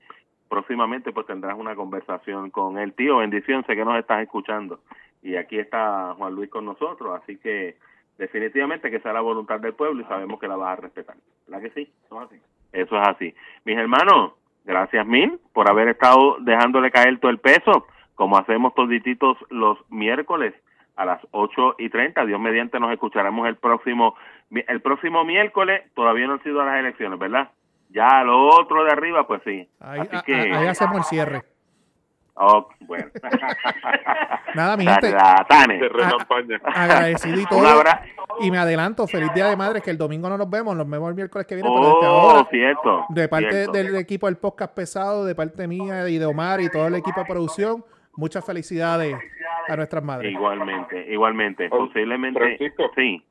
próximamente 0.49 1.11
pues 1.11 1.27
tendrás 1.27 1.57
una 1.57 1.75
conversación 1.75 2.49
con 2.49 2.77
el 2.77 2.93
tío. 2.93 3.17
Bendición, 3.17 3.63
sé 3.65 3.75
que 3.75 3.85
nos 3.85 3.97
estás 3.97 4.21
escuchando. 4.21 4.79
Y 5.21 5.35
aquí 5.35 5.59
está 5.59 6.13
Juan 6.17 6.33
Luis 6.33 6.49
con 6.49 6.65
nosotros, 6.65 7.19
así 7.21 7.37
que 7.37 7.77
definitivamente 8.17 8.91
que 8.91 8.99
sea 8.99 9.13
la 9.13 9.21
voluntad 9.21 9.59
del 9.59 9.73
pueblo 9.73 10.01
y 10.01 10.05
sabemos 10.05 10.39
que 10.39 10.47
la 10.47 10.55
vas 10.55 10.77
a 10.77 10.81
respetar. 10.81 11.15
¿Verdad 11.47 11.63
que 11.63 11.71
sí? 11.71 11.91
Todo 12.09 12.21
así. 12.21 12.35
Eso 12.73 13.01
es 13.01 13.07
así. 13.07 13.35
Mis 13.65 13.77
hermanos, 13.77 14.33
gracias 14.65 15.05
mil 15.05 15.39
por 15.53 15.69
haber 15.69 15.89
estado 15.89 16.37
dejándole 16.39 16.91
caer 16.91 17.19
todo 17.19 17.31
el 17.31 17.39
peso, 17.39 17.85
como 18.15 18.37
hacemos 18.37 18.73
todititos 18.75 19.37
los 19.49 19.77
miércoles 19.89 20.53
a 20.95 21.05
las 21.05 21.21
8 21.31 21.75
y 21.79 21.89
30. 21.89 22.25
Dios 22.25 22.39
mediante 22.39 22.79
nos 22.79 22.91
escucharemos 22.91 23.47
el 23.47 23.55
próximo, 23.55 24.15
el 24.51 24.81
próximo 24.81 25.23
miércoles. 25.23 25.81
Todavía 25.95 26.27
no 26.27 26.33
han 26.33 26.43
sido 26.43 26.63
las 26.63 26.77
elecciones, 26.77 27.17
¿verdad? 27.17 27.49
Ya 27.89 28.23
lo 28.23 28.47
otro 28.47 28.83
de 28.83 28.91
arriba, 28.91 29.25
pues 29.27 29.41
sí. 29.43 29.67
Ahí, 29.79 29.99
Así 30.01 30.15
a- 30.15 30.21
que, 30.21 30.33
a- 30.35 30.59
ahí 30.59 30.67
hacemos 30.67 30.97
el 30.97 31.03
cierre. 31.05 31.41
oh, 32.35 32.67
bueno. 32.81 33.05
Nada, 34.55 34.77
mi 34.77 34.85
gente. 34.85 35.13
Agradecido 36.63 37.39
y 37.39 37.45
todo. 37.45 37.83
Y 38.41 38.51
me 38.51 38.57
adelanto, 38.57 39.07
feliz 39.07 39.33
día 39.33 39.47
de 39.47 39.55
madres, 39.57 39.83
que 39.83 39.91
el 39.91 39.97
domingo 39.97 40.29
no 40.29 40.37
nos 40.37 40.49
vemos, 40.49 40.75
nos 40.75 40.89
vemos 40.89 41.09
el 41.09 41.15
miércoles 41.15 41.45
que 41.47 41.55
viene. 41.55 41.69
pero 41.69 41.85
desde 41.95 42.07
Oh, 42.07 42.29
ahora, 42.31 42.47
cierto. 42.49 43.05
de 43.09 43.27
parte 43.27 43.49
cierto. 43.51 43.71
del 43.73 43.95
equipo 43.97 44.27
del 44.27 44.37
podcast 44.37 44.73
pesado, 44.73 45.25
de 45.25 45.35
parte 45.35 45.67
mía 45.67 46.07
y 46.09 46.17
de 46.17 46.25
Omar 46.25 46.61
y 46.61 46.69
todo 46.69 46.87
el 46.87 46.95
equipo 46.95 47.19
de 47.19 47.25
producción, 47.25 47.83
muchas 48.15 48.45
felicidades 48.45 49.15
a 49.67 49.75
nuestras 49.75 50.03
madres. 50.03 50.31
Igualmente, 50.31 51.05
igualmente. 51.11 51.67
Oh, 51.71 51.87
Posiblemente. 51.87 52.39
Francisco. 52.39 52.89
Sí. 52.95 53.23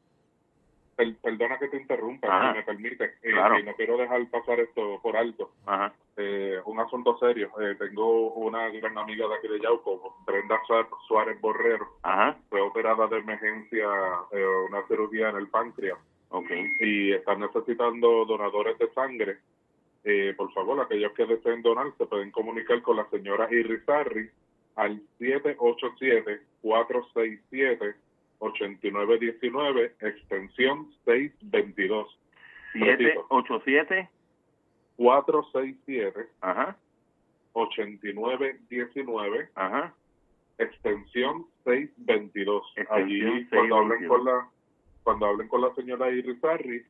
Per- 0.98 1.16
perdona 1.22 1.58
que 1.60 1.68
te 1.68 1.76
interrumpa, 1.76 2.26
Ajá. 2.26 2.50
si 2.52 2.58
me 2.58 2.64
permite. 2.64 3.04
Eh, 3.22 3.30
Claro. 3.30 3.58
y 3.58 3.62
no 3.62 3.72
quiero 3.74 3.96
dejar 3.96 4.26
pasar 4.30 4.58
esto 4.58 4.98
por 5.00 5.16
alto. 5.16 5.52
Ajá. 5.64 5.94
Eh, 6.16 6.58
un 6.64 6.80
asunto 6.80 7.16
serio. 7.18 7.52
Eh, 7.60 7.76
tengo 7.78 8.32
una 8.32 8.68
gran 8.70 8.98
amiga 8.98 9.28
de 9.28 9.34
aquí 9.36 9.46
de 9.46 9.60
Yauco, 9.60 10.16
Brenda 10.26 10.60
Suá- 10.66 10.88
Suárez 11.06 11.40
Borrero. 11.40 11.86
Ajá. 12.02 12.36
Fue 12.50 12.60
operada 12.60 13.06
de 13.06 13.18
emergencia, 13.18 13.86
eh, 14.32 14.44
una 14.68 14.82
cirugía 14.88 15.28
en 15.30 15.36
el 15.36 15.46
páncreas. 15.48 15.98
Ok. 16.30 16.50
y 16.80 17.12
están 17.12 17.40
necesitando 17.40 18.26
donadores 18.26 18.76
de 18.78 18.90
sangre, 18.92 19.38
eh, 20.04 20.34
por 20.36 20.52
favor, 20.52 20.78
aquellos 20.78 21.12
que 21.12 21.24
deseen 21.24 21.62
donar 21.62 21.86
se 21.96 22.04
pueden 22.04 22.30
comunicar 22.32 22.82
con 22.82 22.96
la 22.96 23.08
señora 23.08 23.48
Irizarri 23.50 24.28
al 24.76 25.00
787-467-8919, 28.40 29.92
extensión 30.00 30.90
622. 31.04 32.18
Repito, 32.74 33.26
787. 33.30 34.08
467-8919, 34.98 36.28
Ajá. 36.40 36.76
Ajá. 39.54 39.94
extensión 40.58 41.46
622. 41.64 42.72
Extensión 42.76 43.04
Allí, 43.04 43.46
cuando 43.48 43.76
hablen 43.76 43.98
622. 44.00 44.08
con 44.08 44.24
la 44.24 44.48
cuando 45.04 45.26
hablen 45.26 45.48
con 45.48 45.60
la 45.62 45.74
señora 45.74 46.10
Irizarri, 46.10 46.84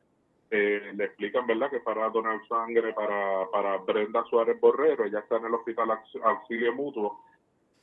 eh, 0.51 0.91
le 0.93 1.03
explican, 1.05 1.47
¿verdad?, 1.47 1.69
que 1.69 1.79
para 1.79 2.09
donar 2.09 2.45
sangre 2.49 2.91
para, 2.93 3.45
para 3.49 3.77
Brenda 3.77 4.25
Suárez 4.25 4.59
Borrero, 4.59 5.05
ella 5.05 5.19
está 5.19 5.37
en 5.37 5.45
el 5.45 5.53
Hospital 5.53 5.89
Aux- 5.91 6.21
Auxilio 6.23 6.73
Mutuo, 6.73 7.21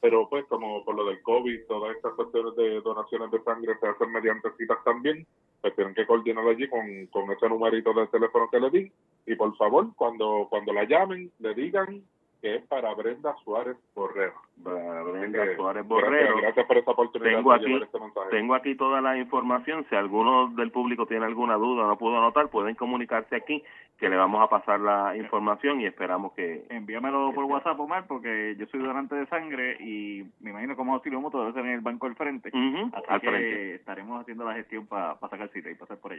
pero 0.00 0.28
pues 0.28 0.44
como 0.46 0.84
por 0.84 0.94
lo 0.94 1.06
del 1.06 1.22
COVID, 1.22 1.66
todas 1.66 1.96
estas 1.96 2.14
cuestiones 2.14 2.54
de 2.56 2.80
donaciones 2.80 3.30
de 3.30 3.42
sangre 3.42 3.76
se 3.80 3.86
hacen 3.86 4.12
mediante 4.12 4.50
citas 4.56 4.78
también, 4.84 5.26
pues 5.60 5.74
tienen 5.74 5.94
que 5.94 6.06
coordinar 6.06 6.46
allí 6.46 6.68
con, 6.68 7.06
con 7.06 7.30
ese 7.30 7.48
numerito 7.48 7.92
de 7.94 8.06
teléfono 8.08 8.48
que 8.50 8.60
le 8.60 8.70
di, 8.70 8.92
y 9.26 9.34
por 9.34 9.56
favor, 9.56 9.88
cuando, 9.96 10.46
cuando 10.48 10.72
la 10.72 10.84
llamen, 10.84 11.30
le 11.38 11.54
digan 11.54 12.02
que 12.40 12.56
es 12.56 12.66
para 12.66 12.94
Brenda 12.94 13.34
Suárez 13.44 13.76
Borrero. 13.94 14.34
Brenda 14.56 15.44
que, 15.44 15.56
Suárez 15.56 15.86
Borrero. 15.86 16.36
Gracias, 16.38 16.66
por 16.66 16.76
esa 16.78 16.90
oportunidad 16.92 17.36
Tengo 17.36 17.50
de 17.52 17.56
aquí, 17.56 17.82
este 17.82 18.00
mensaje. 18.00 18.30
tengo 18.30 18.54
aquí 18.54 18.74
toda 18.74 19.00
la 19.00 19.16
información. 19.18 19.86
Si 19.88 19.94
alguno 19.96 20.48
del 20.48 20.70
público 20.70 21.06
tiene 21.06 21.24
alguna 21.26 21.54
duda 21.56 21.84
o 21.84 21.88
no 21.88 21.98
pudo 21.98 22.16
anotar, 22.18 22.48
pueden 22.48 22.74
comunicarse 22.74 23.36
aquí, 23.36 23.62
que 23.98 24.08
le 24.08 24.16
vamos 24.16 24.42
a 24.42 24.48
pasar 24.48 24.80
la 24.80 25.16
información 25.16 25.80
y 25.80 25.86
esperamos 25.86 26.32
que... 26.32 26.64
Envíamelo 26.70 27.32
por 27.34 27.44
WhatsApp, 27.44 27.78
Omar, 27.80 28.06
porque 28.06 28.54
yo 28.58 28.66
soy 28.66 28.80
donante 28.80 29.14
de 29.14 29.26
sangre 29.26 29.76
y 29.80 30.24
me 30.40 30.50
imagino 30.50 30.76
como 30.76 30.94
auxilio 30.94 31.20
mutuo 31.20 31.40
debe 31.40 31.52
ser 31.54 31.64
en 31.64 31.72
el 31.72 31.80
banco 31.80 32.06
al 32.06 32.16
frente. 32.16 32.50
Ujú, 32.50 32.90
Así 32.94 33.06
al 33.08 33.20
que 33.20 33.28
frente. 33.28 33.74
estaremos 33.76 34.20
haciendo 34.20 34.44
la 34.44 34.54
gestión 34.54 34.86
para 34.86 35.18
sacar 35.18 35.48
cita 35.50 35.70
y 35.70 35.74
pasar 35.74 35.98
por 35.98 36.12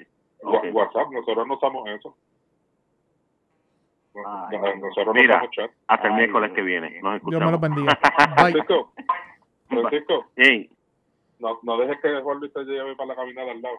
Ok. 0.44 0.66
WhatsApp, 0.74 1.12
nosotros 1.12 1.48
no 1.48 1.54
usamos 1.56 1.88
eso. 1.90 2.16
Nosotros 4.22 5.08
no 5.08 5.14
Mira, 5.14 5.42
chat. 5.52 5.72
hasta 5.88 6.08
el 6.08 6.14
Ay, 6.14 6.18
miércoles 6.20 6.50
Dios 6.50 6.56
que 6.56 6.62
viene. 6.64 7.00
Nos 7.02 7.22
Dios 7.24 7.42
me 7.42 7.52
los 7.52 7.62
bendiga. 7.62 8.00
Francisco, 8.36 8.92
Francisco, 9.70 10.26
no, 11.40 11.60
no 11.62 11.78
dejes 11.78 12.02
que 12.02 12.22
Juan 12.22 12.40
Luis 12.40 12.52
te 12.54 12.64
lleve 12.64 12.96
para 12.96 13.10
la 13.10 13.16
caminada 13.16 13.52
al 13.52 13.62
lado. 13.62 13.78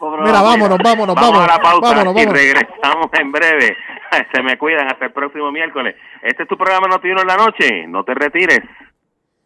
Mira, 0.00 0.42
vámonos, 0.42 0.78
vámonos, 0.82 1.14
Vamos 1.14 1.14
vámonos. 1.14 1.48
a 1.48 1.56
la 1.56 1.62
pausa 1.62 1.94
vámonos, 1.94 2.20
y 2.22 2.26
regresamos 2.26 3.08
en 3.18 3.32
breve. 3.32 3.76
Se 4.34 4.42
me 4.42 4.58
cuidan 4.58 4.86
hasta 4.88 5.06
el 5.06 5.12
próximo 5.12 5.50
miércoles. 5.50 5.96
Este 6.22 6.42
es 6.42 6.48
tu 6.48 6.56
programa 6.56 6.88
Noti 6.88 7.10
Uno 7.10 7.22
en 7.22 7.26
la 7.26 7.36
noche. 7.36 7.86
No 7.86 8.04
te 8.04 8.14
retires. 8.14 8.60